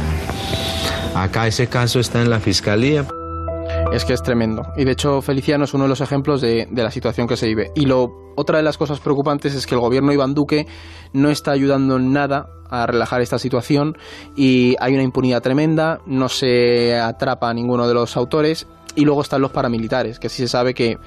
Acá 1.16 1.48
ese 1.48 1.68
caso 1.68 2.00
está 2.00 2.22
en 2.22 2.30
la 2.30 2.40
fiscalía. 2.40 3.06
Es 3.92 4.04
que 4.04 4.14
es 4.14 4.22
tremendo. 4.22 4.64
Y 4.76 4.84
de 4.84 4.92
hecho, 4.92 5.22
Feliciano 5.22 5.64
es 5.64 5.74
uno 5.74 5.86
de 5.86 5.90
los 5.90 6.02
ejemplos 6.02 6.42
de, 6.42 6.68
la 6.72 6.92
situación 6.92 7.28
que 7.28 7.38
se 7.38 7.48
vive. 7.48 7.72
Y 7.74 7.86
lo, 7.86 8.34
otra 8.36 8.58
de 8.58 8.64
las 8.64 8.78
cosas 8.78 9.00
preocupantes 9.00 9.56
es 9.56 9.66
que 9.66 9.76
el 9.76 9.82
gobierno 9.82 10.12
Iván 10.12 10.34
Duque 10.34 10.68
no 11.14 11.30
está 11.30 11.52
ayudando 11.52 11.96
en 11.96 12.12
nada 12.12 12.50
a 12.70 12.86
relajar 12.86 13.22
esta 13.22 13.40
situación 13.40 13.98
y 14.36 14.76
hay 14.82 14.94
una 14.94 15.04
impunidad 15.04 15.42
tremenda, 15.42 16.02
no 16.06 16.28
se 16.28 17.00
atrapa 17.00 17.50
a 17.50 17.54
ninguno 17.54 17.88
de 17.88 17.94
los 17.94 18.18
autores 18.18 18.68
y 18.96 19.06
luego 19.06 19.22
están 19.22 19.42
los 19.42 19.52
paramilitares, 19.52 20.20
que 20.20 20.28
sí 20.28 20.42
se 20.42 20.50
sabe 20.50 20.74
que 20.74 20.98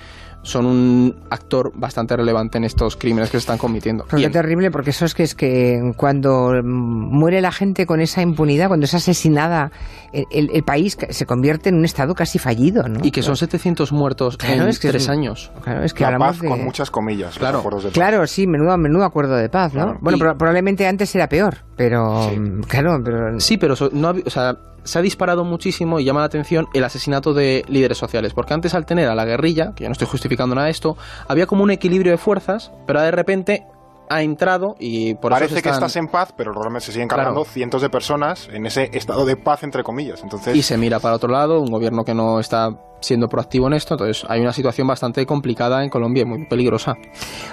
son 0.42 0.66
un 0.66 1.16
actor 1.30 1.72
bastante 1.74 2.16
relevante 2.16 2.58
en 2.58 2.64
estos 2.64 2.96
crímenes 2.96 3.30
que 3.30 3.32
se 3.32 3.42
están 3.42 3.58
cometiendo. 3.58 4.04
Pero 4.08 4.22
qué 4.22 4.30
terrible, 4.30 4.70
porque 4.70 4.90
eso 4.90 5.04
es 5.04 5.14
que 5.14 5.22
es 5.22 5.34
que 5.34 5.92
cuando 5.96 6.52
muere 6.64 7.40
la 7.40 7.52
gente 7.52 7.86
con 7.86 8.00
esa 8.00 8.22
impunidad, 8.22 8.68
cuando 8.68 8.84
es 8.84 8.94
asesinada, 8.94 9.70
el, 10.12 10.62
país 10.64 10.96
se 11.08 11.26
convierte 11.26 11.68
en 11.68 11.76
un 11.76 11.84
estado 11.84 12.14
casi 12.14 12.38
fallido, 12.38 12.88
¿no? 12.88 13.00
Y 13.02 13.10
que 13.10 13.22
son 13.22 13.36
700 13.36 13.92
muertos 13.92 14.38
en 14.42 14.70
tres 14.80 15.08
años. 15.08 15.50
Claro, 15.62 15.84
es 15.84 15.94
que 15.94 16.04
la 16.04 16.18
paz 16.18 16.38
con 16.38 16.64
muchas 16.64 16.90
comillas. 16.90 17.38
Claro, 17.38 17.62
claro 17.92 18.26
sí, 18.26 18.46
menudo, 18.46 18.76
menudo 18.76 19.04
acuerdo 19.04 19.36
de 19.36 19.48
paz, 19.48 19.74
¿no? 19.74 19.98
Bueno, 20.00 20.18
probablemente 20.18 20.86
antes 20.86 21.14
era 21.14 21.28
peor, 21.28 21.58
pero 21.76 22.30
claro, 22.66 23.00
pero... 23.04 23.40
Sí, 23.40 23.56
pero 23.56 23.74
no, 23.92 24.14
o 24.24 24.30
sea, 24.30 24.56
se 24.84 24.98
ha 24.98 25.02
disparado 25.02 25.44
muchísimo 25.44 25.98
y 26.00 26.04
llama 26.04 26.20
la 26.20 26.26
atención 26.26 26.66
el 26.74 26.84
asesinato 26.84 27.32
de 27.34 27.64
líderes 27.68 27.98
sociales, 27.98 28.32
porque 28.34 28.54
antes 28.54 28.74
al 28.74 28.86
tener 28.86 29.08
a 29.08 29.14
la 29.14 29.24
guerrilla, 29.24 29.72
que 29.74 29.84
yo 29.84 29.88
no 29.88 29.92
estoy 29.92 30.08
justificando 30.08 30.54
nada 30.54 30.66
de 30.66 30.72
esto, 30.72 30.96
había 31.28 31.46
como 31.46 31.62
un 31.64 31.70
equilibrio 31.70 32.12
de 32.12 32.18
fuerzas, 32.18 32.72
pero 32.86 33.00
de 33.00 33.10
repente 33.10 33.66
ha 34.12 34.22
entrado 34.22 34.74
y 34.80 35.14
por 35.14 35.30
Parece 35.30 35.46
eso 35.46 35.54
se 35.56 35.62
que 35.62 35.68
estás 35.68 35.94
en 35.94 36.08
paz, 36.08 36.34
pero 36.36 36.52
realmente 36.52 36.86
se 36.86 36.92
siguen 36.92 37.06
cargando 37.06 37.42
Claro. 37.42 37.52
cientos 37.52 37.80
de 37.80 37.90
personas 37.90 38.48
en 38.52 38.66
ese 38.66 38.90
estado 38.92 39.24
de 39.24 39.36
paz, 39.36 39.62
entre 39.62 39.84
comillas. 39.84 40.20
Entonces, 40.24 40.56
y 40.56 40.62
se 40.62 40.76
mira 40.76 40.98
para 40.98 41.14
otro 41.14 41.30
lado, 41.30 41.60
un 41.60 41.70
gobierno 41.70 42.02
que 42.04 42.12
no 42.12 42.40
está 42.40 42.70
siendo 43.00 43.28
proactivo 43.28 43.68
en 43.68 43.74
esto, 43.74 43.94
entonces 43.94 44.26
hay 44.28 44.40
una 44.40 44.52
situación 44.52 44.88
bastante 44.88 45.24
complicada 45.26 45.84
en 45.84 45.90
Colombia 45.90 46.22
y 46.22 46.26
muy 46.26 46.44
peligrosa. 46.46 46.96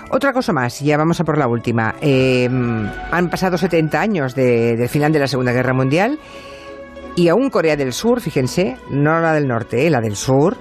Otra 0.09 0.33
cosa 0.33 0.51
más, 0.51 0.79
ya 0.79 0.97
vamos 0.97 1.19
a 1.19 1.23
por 1.25 1.37
la 1.37 1.47
última. 1.47 1.93
Eh, 2.01 2.49
han 2.49 3.29
pasado 3.29 3.57
70 3.59 4.01
años 4.01 4.33
de- 4.33 4.75
del 4.75 4.89
final 4.89 5.11
de 5.13 5.19
la 5.19 5.27
Segunda 5.27 5.51
Guerra 5.53 5.73
Mundial 5.73 6.17
y 7.17 7.29
aún 7.29 7.49
Corea 7.49 7.75
del 7.75 7.93
Sur, 7.93 8.21
fíjense, 8.21 8.77
no 8.91 9.19
la 9.19 9.33
del 9.33 9.47
norte, 9.47 9.87
eh, 9.87 9.89
la 9.89 10.01
del 10.01 10.15
sur, 10.15 10.55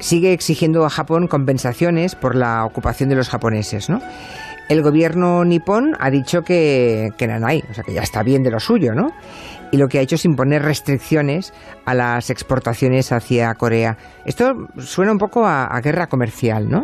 sigue 0.00 0.32
exigiendo 0.32 0.84
a 0.84 0.90
Japón 0.90 1.28
compensaciones 1.28 2.16
por 2.16 2.34
la 2.34 2.64
ocupación 2.64 3.08
de 3.08 3.14
los 3.14 3.28
japoneses, 3.28 3.88
¿no? 3.88 4.00
El 4.68 4.82
gobierno 4.82 5.44
nipón 5.44 5.96
ha 6.00 6.10
dicho 6.10 6.42
que, 6.42 7.10
que 7.16 7.28
nanay, 7.28 7.62
o 7.70 7.74
sea 7.74 7.84
que 7.84 7.94
ya 7.94 8.02
está 8.02 8.24
bien 8.24 8.42
de 8.42 8.50
lo 8.50 8.58
suyo, 8.58 8.92
¿no? 8.92 9.12
Y 9.70 9.76
lo 9.76 9.86
que 9.86 10.00
ha 10.00 10.02
hecho 10.02 10.16
es 10.16 10.24
imponer 10.24 10.62
restricciones 10.62 11.54
a 11.86 11.94
las 11.94 12.28
exportaciones 12.28 13.12
hacia 13.12 13.54
Corea. 13.54 13.96
Esto 14.26 14.54
suena 14.78 15.12
un 15.12 15.18
poco 15.18 15.46
a, 15.46 15.64
a 15.66 15.80
guerra 15.80 16.08
comercial, 16.08 16.68
¿no? 16.68 16.82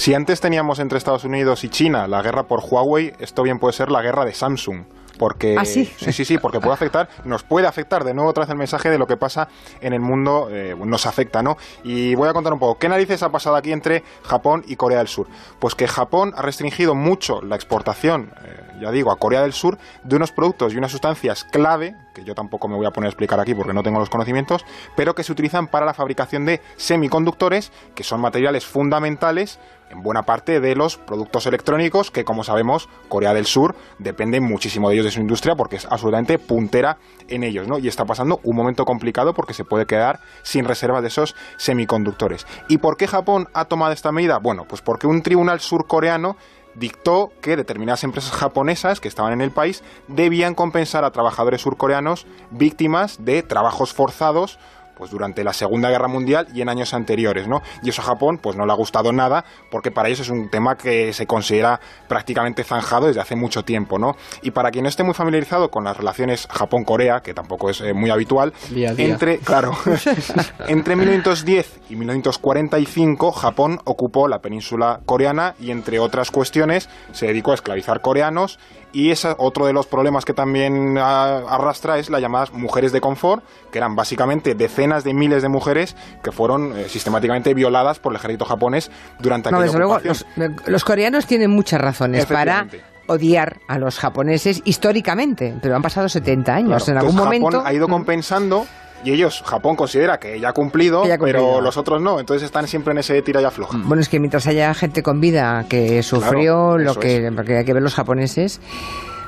si 0.00 0.14
antes 0.14 0.40
teníamos 0.40 0.78
entre 0.78 0.96
Estados 0.96 1.24
Unidos 1.24 1.62
y 1.62 1.68
China 1.68 2.08
la 2.08 2.22
guerra 2.22 2.44
por 2.44 2.60
Huawei, 2.60 3.12
esto 3.18 3.42
bien 3.42 3.58
puede 3.58 3.74
ser 3.74 3.90
la 3.90 4.00
guerra 4.00 4.24
de 4.24 4.32
Samsung. 4.32 4.84
Porque, 5.20 5.54
¿Ah, 5.58 5.66
sí? 5.66 5.84
sí, 5.98 6.14
sí, 6.14 6.24
sí, 6.24 6.38
porque 6.38 6.60
puede 6.60 6.72
afectar, 6.72 7.10
nos 7.26 7.42
puede 7.42 7.66
afectar 7.66 8.04
de 8.04 8.14
nuevo 8.14 8.30
otra 8.30 8.44
vez 8.44 8.50
el 8.52 8.56
mensaje 8.56 8.88
de 8.88 8.96
lo 8.96 9.06
que 9.06 9.18
pasa 9.18 9.48
en 9.82 9.92
el 9.92 10.00
mundo, 10.00 10.48
eh, 10.50 10.74
nos 10.82 11.04
afecta, 11.04 11.42
¿no? 11.42 11.58
Y 11.84 12.14
voy 12.14 12.30
a 12.30 12.32
contar 12.32 12.54
un 12.54 12.58
poco, 12.58 12.78
¿qué 12.78 12.88
narices 12.88 13.22
ha 13.22 13.30
pasado 13.30 13.54
aquí 13.56 13.70
entre 13.70 14.02
Japón 14.22 14.64
y 14.66 14.76
Corea 14.76 14.96
del 14.96 15.08
Sur? 15.08 15.26
Pues 15.58 15.74
que 15.74 15.86
Japón 15.86 16.32
ha 16.38 16.40
restringido 16.40 16.94
mucho 16.94 17.42
la 17.42 17.54
exportación, 17.54 18.32
eh, 18.46 18.69
ya 18.80 18.90
digo, 18.90 19.10
a 19.10 19.16
Corea 19.16 19.42
del 19.42 19.52
Sur 19.52 19.78
de 20.02 20.16
unos 20.16 20.32
productos 20.32 20.72
y 20.72 20.76
unas 20.76 20.90
sustancias 20.90 21.44
clave, 21.44 21.94
que 22.14 22.24
yo 22.24 22.34
tampoco 22.34 22.68
me 22.68 22.76
voy 22.76 22.86
a 22.86 22.90
poner 22.90 23.06
a 23.06 23.10
explicar 23.10 23.38
aquí 23.40 23.54
porque 23.54 23.72
no 23.72 23.82
tengo 23.82 23.98
los 23.98 24.10
conocimientos, 24.10 24.64
pero 24.96 25.14
que 25.14 25.22
se 25.22 25.32
utilizan 25.32 25.68
para 25.68 25.86
la 25.86 25.94
fabricación 25.94 26.44
de 26.46 26.60
semiconductores, 26.76 27.72
que 27.94 28.02
son 28.02 28.20
materiales 28.20 28.66
fundamentales 28.66 29.58
en 29.90 30.02
buena 30.02 30.22
parte 30.22 30.60
de 30.60 30.76
los 30.76 30.96
productos 30.96 31.46
electrónicos 31.46 32.10
que, 32.10 32.24
como 32.24 32.44
sabemos, 32.44 32.88
Corea 33.08 33.34
del 33.34 33.46
Sur 33.46 33.74
depende 33.98 34.40
muchísimo 34.40 34.88
de 34.88 34.94
ellos 34.94 35.04
de 35.06 35.10
su 35.10 35.20
industria 35.20 35.56
porque 35.56 35.76
es 35.76 35.86
absolutamente 35.86 36.38
puntera 36.38 36.98
en 37.28 37.42
ellos, 37.42 37.66
¿no? 37.66 37.78
Y 37.78 37.88
está 37.88 38.04
pasando 38.04 38.40
un 38.44 38.56
momento 38.56 38.84
complicado 38.84 39.34
porque 39.34 39.52
se 39.52 39.64
puede 39.64 39.86
quedar 39.86 40.20
sin 40.42 40.64
reserva 40.64 41.02
de 41.02 41.08
esos 41.08 41.34
semiconductores. 41.56 42.46
¿Y 42.68 42.78
por 42.78 42.96
qué 42.96 43.08
Japón 43.08 43.48
ha 43.52 43.64
tomado 43.64 43.92
esta 43.92 44.12
medida? 44.12 44.38
Bueno, 44.38 44.64
pues 44.68 44.80
porque 44.80 45.06
un 45.06 45.22
tribunal 45.22 45.60
surcoreano 45.60 46.36
dictó 46.74 47.32
que 47.40 47.56
determinadas 47.56 48.04
empresas 48.04 48.32
japonesas 48.32 49.00
que 49.00 49.08
estaban 49.08 49.32
en 49.32 49.40
el 49.40 49.50
país 49.50 49.82
debían 50.08 50.54
compensar 50.54 51.04
a 51.04 51.10
trabajadores 51.10 51.62
surcoreanos 51.62 52.26
víctimas 52.50 53.24
de 53.24 53.42
trabajos 53.42 53.92
forzados 53.92 54.58
pues 55.00 55.10
durante 55.10 55.42
la 55.42 55.54
Segunda 55.54 55.88
Guerra 55.88 56.08
Mundial 56.08 56.48
y 56.52 56.60
en 56.60 56.68
años 56.68 56.92
anteriores, 56.92 57.48
¿no? 57.48 57.62
Y 57.82 57.88
eso 57.88 58.02
a 58.02 58.04
Japón 58.04 58.36
pues 58.36 58.54
no 58.54 58.66
le 58.66 58.72
ha 58.72 58.74
gustado 58.76 59.12
nada 59.12 59.46
porque 59.70 59.90
para 59.90 60.08
ellos 60.08 60.20
es 60.20 60.28
un 60.28 60.50
tema 60.50 60.76
que 60.76 61.14
se 61.14 61.26
considera 61.26 61.80
prácticamente 62.06 62.64
zanjado 62.64 63.06
desde 63.06 63.22
hace 63.22 63.34
mucho 63.34 63.62
tiempo, 63.62 63.98
¿no? 63.98 64.14
Y 64.42 64.50
para 64.50 64.70
quien 64.70 64.82
no 64.82 64.90
esté 64.90 65.02
muy 65.02 65.14
familiarizado 65.14 65.70
con 65.70 65.84
las 65.84 65.96
relaciones 65.96 66.46
Japón-Corea, 66.50 67.20
que 67.20 67.32
tampoco 67.32 67.70
es 67.70 67.80
eh, 67.80 67.94
muy 67.94 68.10
habitual, 68.10 68.52
Día 68.68 68.92
día. 68.92 69.06
entre 69.06 69.38
claro, 69.38 69.72
entre 70.68 70.96
1910 70.96 71.80
y 71.88 71.96
1945 71.96 73.32
Japón 73.32 73.80
ocupó 73.86 74.28
la 74.28 74.40
península 74.40 75.00
coreana 75.06 75.54
y 75.58 75.70
entre 75.70 75.98
otras 75.98 76.30
cuestiones 76.30 76.90
se 77.12 77.28
dedicó 77.28 77.52
a 77.52 77.54
esclavizar 77.54 78.02
coreanos 78.02 78.58
y 78.92 79.10
ese 79.10 79.34
otro 79.38 79.66
de 79.66 79.72
los 79.72 79.86
problemas 79.86 80.24
que 80.24 80.34
también 80.34 80.96
ah, 80.98 81.42
arrastra 81.48 81.98
es 81.98 82.10
las 82.10 82.20
llamadas 82.20 82.52
mujeres 82.52 82.92
de 82.92 83.00
confort, 83.00 83.44
que 83.70 83.78
eran 83.78 83.94
básicamente 83.96 84.54
decenas 84.54 85.04
de 85.04 85.14
miles 85.14 85.42
de 85.42 85.48
mujeres 85.48 85.96
que 86.22 86.32
fueron 86.32 86.76
eh, 86.76 86.88
sistemáticamente 86.88 87.54
violadas 87.54 87.98
por 87.98 88.12
el 88.12 88.16
ejército 88.16 88.44
japonés 88.44 88.90
durante 89.18 89.50
No, 89.50 89.58
aquella 89.58 89.66
desde 89.72 89.78
luego, 89.78 90.00
los, 90.02 90.26
los 90.66 90.84
coreanos 90.84 91.26
tienen 91.26 91.50
muchas 91.50 91.80
razones 91.80 92.26
para 92.26 92.66
odiar 93.06 93.58
a 93.68 93.78
los 93.78 93.98
japoneses 93.98 94.62
históricamente, 94.64 95.56
pero 95.60 95.74
han 95.76 95.82
pasado 95.82 96.08
70 96.08 96.54
años. 96.54 96.84
Claro. 96.84 96.92
En 97.00 97.06
algún 97.06 97.16
momento. 97.16 97.62
Ha 97.64 97.72
ido 97.72 97.88
Mm. 97.88 97.90
compensando 97.90 98.66
y 99.04 99.12
ellos, 99.12 99.42
Japón 99.44 99.76
considera 99.76 100.18
que 100.18 100.38
ya 100.38 100.50
ha 100.50 100.52
cumplido, 100.52 101.06
ya 101.06 101.16
pero 101.18 101.60
los 101.60 101.76
otros 101.76 102.02
no, 102.02 102.20
entonces 102.20 102.44
están 102.44 102.66
siempre 102.66 102.92
en 102.92 102.98
ese 102.98 103.20
tira 103.22 103.40
y 103.40 103.44
afloja. 103.44 103.78
Bueno, 103.84 104.02
es 104.02 104.08
que 104.08 104.18
mientras 104.18 104.46
haya 104.46 104.72
gente 104.74 105.02
con 105.02 105.20
vida 105.20 105.64
que 105.68 106.02
sufrió 106.02 106.74
Claro, 106.76 106.78
lo 106.78 106.94
que, 106.94 107.30
hay 107.56 107.64
que 107.64 107.72
ver 107.72 107.82
los 107.82 107.94
japoneses. 107.94 108.60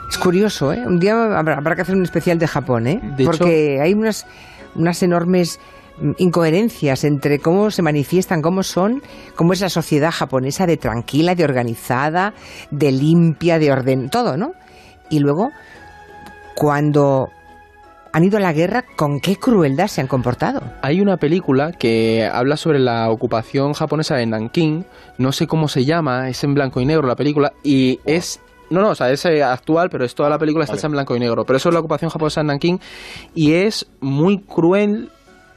Es 0.08 0.18
curioso, 0.18 0.72
¿eh? 0.72 0.82
Un 0.87 0.98
día 0.98 1.14
habrá, 1.14 1.56
habrá 1.56 1.74
que 1.74 1.82
hacer 1.82 1.96
un 1.96 2.02
especial 2.02 2.38
de 2.38 2.46
Japón, 2.46 2.87
¿eh? 2.87 3.00
De 3.16 3.24
Porque 3.24 3.80
hay 3.80 3.94
unas, 3.94 4.26
unas 4.74 5.02
enormes 5.02 5.58
mm, 5.98 6.12
incoherencias 6.18 7.04
entre 7.04 7.38
cómo 7.38 7.70
se 7.70 7.80
manifiestan, 7.80 8.42
cómo 8.42 8.62
son, 8.62 9.02
cómo 9.37 9.54
es 9.54 9.62
la 9.62 9.70
sociedad 9.70 10.11
japonesa 10.11 10.66
de 10.66 10.76
tranquila, 10.76 11.35
de 11.35 11.44
organizada, 11.44 12.35
de 12.70 12.92
limpia, 12.92 13.58
de 13.58 13.72
orden, 13.72 14.11
todo, 14.11 14.37
¿no? 14.37 14.52
Y 15.08 15.20
luego, 15.20 15.50
cuando 16.54 17.30
han 18.12 18.25
ido 18.25 18.37
a 18.37 18.40
la 18.40 18.53
guerra, 18.53 18.85
¿con 18.96 19.20
qué 19.20 19.37
crueldad 19.37 19.87
se 19.87 20.01
han 20.01 20.07
comportado? 20.07 20.62
Hay 20.83 21.01
una 21.01 21.16
película 21.16 21.72
que 21.72 22.29
habla 22.31 22.57
sobre 22.57 22.79
la 22.79 23.11
ocupación 23.11 23.72
japonesa 23.72 24.16
de 24.16 24.27
Nankín, 24.27 24.85
no 25.18 25.33
sé 25.33 25.46
cómo 25.46 25.68
se 25.68 25.85
llama, 25.85 26.29
es 26.29 26.44
en 26.44 26.55
blanco 26.55 26.81
y 26.81 26.87
negro 26.87 27.07
la 27.07 27.16
película, 27.16 27.53
y 27.62 28.01
es... 28.05 28.40
No, 28.70 28.81
no, 28.81 28.90
o 28.90 28.94
sea, 28.94 29.11
es 29.11 29.22
eh, 29.27 29.42
actual, 29.42 29.90
pero 29.90 30.05
es 30.05 30.14
toda 30.14 30.31
la 30.31 30.38
película 30.38 30.64
está 30.64 30.77
Vale. 30.77 30.87
en 30.87 30.92
blanco 30.92 31.14
y 31.14 31.20
negro. 31.20 31.44
Pero 31.44 31.59
eso 31.59 31.68
es 31.68 31.75
la 31.75 31.81
ocupación 31.81 32.11
japonesa 32.11 32.40
en 32.40 32.46
Nankín 32.46 32.81
y 33.35 33.53
es 33.53 33.87
muy 34.01 34.38
cruel, 34.38 35.11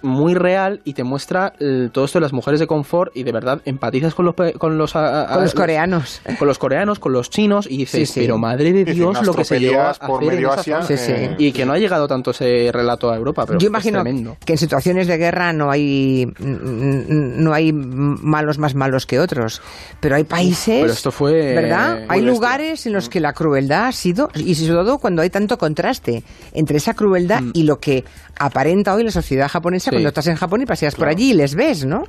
muy 0.05 0.33
real 0.35 0.79
y 0.85 0.93
te 0.93 1.03
muestra 1.03 1.53
eh, 1.59 1.89
todo 1.91 2.05
esto 2.05 2.19
de 2.19 2.21
las 2.23 2.31
mujeres 2.33 2.59
de 2.59 2.67
confort 2.67 3.11
y 3.17 3.23
de 3.23 3.31
verdad 3.31 3.61
empatizas 3.65 4.13
con 4.15 4.25
los 4.25 4.35
pe- 4.35 4.53
con 4.53 4.77
los, 4.77 4.95
a- 4.95 5.23
a- 5.23 5.33
Con 5.33 5.43
los 5.43 5.53
coreanos. 5.53 6.21
con 6.39 6.47
los 6.47 6.57
coreanos, 6.57 6.99
con 6.99 7.11
los 7.11 7.29
chinos 7.29 7.67
y 7.69 7.77
dices, 7.77 8.07
Sí, 8.09 8.13
sí. 8.13 8.19
pero 8.21 8.37
madre 8.37 8.71
de 8.71 8.85
Dios 8.85 9.25
lo 9.25 9.33
que 9.33 9.43
se 9.43 9.59
llevó 9.59 9.81
a 9.81 9.93
por 9.93 10.23
medio 10.23 10.51
Asia, 10.51 10.81
zona. 10.83 10.87
Sí, 10.87 10.97
sí. 10.97 11.11
eh, 11.11 11.35
Y 11.37 11.51
que 11.51 11.65
no 11.65 11.73
ha 11.73 11.77
llegado 11.79 12.07
tanto 12.07 12.31
ese 12.31 12.69
relato 12.71 13.09
a 13.11 13.15
Europa, 13.17 13.45
pero 13.45 13.59
Yo 13.59 13.67
imagino 13.67 14.03
que 14.45 14.53
en 14.53 14.57
situaciones 14.57 15.07
de 15.07 15.17
guerra 15.17 15.51
no 15.53 15.71
hay 15.71 16.25
mm, 16.27 17.43
no 17.43 17.53
hay 17.53 17.73
malos 17.73 18.57
más 18.57 18.75
malos 18.75 19.05
que 19.05 19.19
otros, 19.19 19.61
pero 19.99 20.15
hay 20.15 20.23
países, 20.23 20.81
pero 20.81 20.93
esto 20.93 21.11
fue 21.11 21.55
¿verdad? 21.55 22.05
Hay 22.09 22.21
lugares 22.21 22.85
en 22.85 22.93
los 22.93 23.09
que 23.09 23.19
la 23.19 23.33
crueldad 23.33 23.87
ha 23.87 23.91
sido 23.91 24.29
y 24.35 24.55
sobre 24.55 24.73
todo 24.83 24.97
cuando 24.99 25.21
hay 25.21 25.29
tanto 25.29 25.57
contraste 25.57 26.23
entre 26.53 26.77
esa 26.77 26.93
crueldad 26.93 27.41
y 27.53 27.63
lo 27.63 27.79
que 27.79 28.03
aparenta 28.37 28.93
hoy 28.93 29.03
la 29.03 29.11
sociedad 29.11 29.47
japonesa 29.47 29.91
Mm. 29.91 29.94
Sí. 29.94 29.94
Cuando 29.95 30.09
estás 30.09 30.27
en 30.27 30.35
Japón 30.35 30.61
y 30.61 30.65
paseas 30.65 30.93
por 30.95 31.05
Claro. 31.05 31.11
allí 31.17 31.31
y 31.31 31.33
les 31.33 31.55
ves, 31.55 31.85
¿no? 31.85 32.03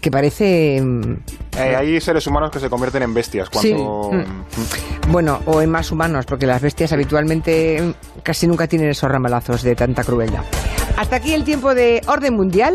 Que 0.00 0.10
parece 0.10 0.80
mm, 0.82 1.12
Eh, 1.58 1.76
hay 1.76 2.00
seres 2.00 2.26
humanos 2.26 2.50
que 2.50 2.58
se 2.60 2.68
convierten 2.68 3.02
en 3.04 3.14
bestias 3.14 3.48
cuando... 3.50 4.10
Sí. 4.12 4.16
Mm. 4.16 5.12
bueno, 5.12 5.40
o 5.46 5.62
en 5.62 5.70
más 5.70 5.92
humanos, 5.92 6.26
porque 6.26 6.46
las 6.46 6.60
bestias 6.60 6.92
habitualmente 6.92 7.94
casi 8.22 8.46
nunca 8.48 8.66
tienen 8.66 8.90
esos 8.90 9.10
ramalazos 9.10 9.62
de 9.62 9.74
tanta 9.76 10.02
crueldad. 10.02 10.42
Hasta 10.96 11.16
aquí 11.16 11.34
el 11.34 11.44
tiempo 11.44 11.74
de 11.74 12.00
orden 12.08 12.34
mundial. 12.34 12.74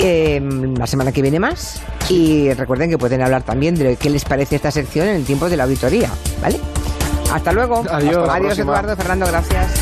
Eh, 0.00 0.40
la 0.76 0.86
semana 0.88 1.12
que 1.12 1.22
viene 1.22 1.38
más. 1.38 1.80
Y 2.08 2.52
recuerden 2.54 2.90
que 2.90 2.98
pueden 2.98 3.22
hablar 3.22 3.42
también 3.44 3.74
de 3.76 3.96
qué 3.96 4.10
les 4.10 4.24
parece 4.24 4.56
esta 4.56 4.70
sección 4.72 5.06
en 5.06 5.16
el 5.16 5.24
tiempo 5.24 5.48
de 5.48 5.56
la 5.56 5.64
auditoría. 5.64 6.10
¿Vale? 6.42 6.58
Hasta 7.32 7.52
luego. 7.52 7.76
Adiós. 7.88 8.16
Hasta 8.16 8.34
Adiós, 8.34 8.40
próxima. 8.54 8.72
Eduardo, 8.72 8.96
Fernando, 8.96 9.26
gracias. 9.26 9.74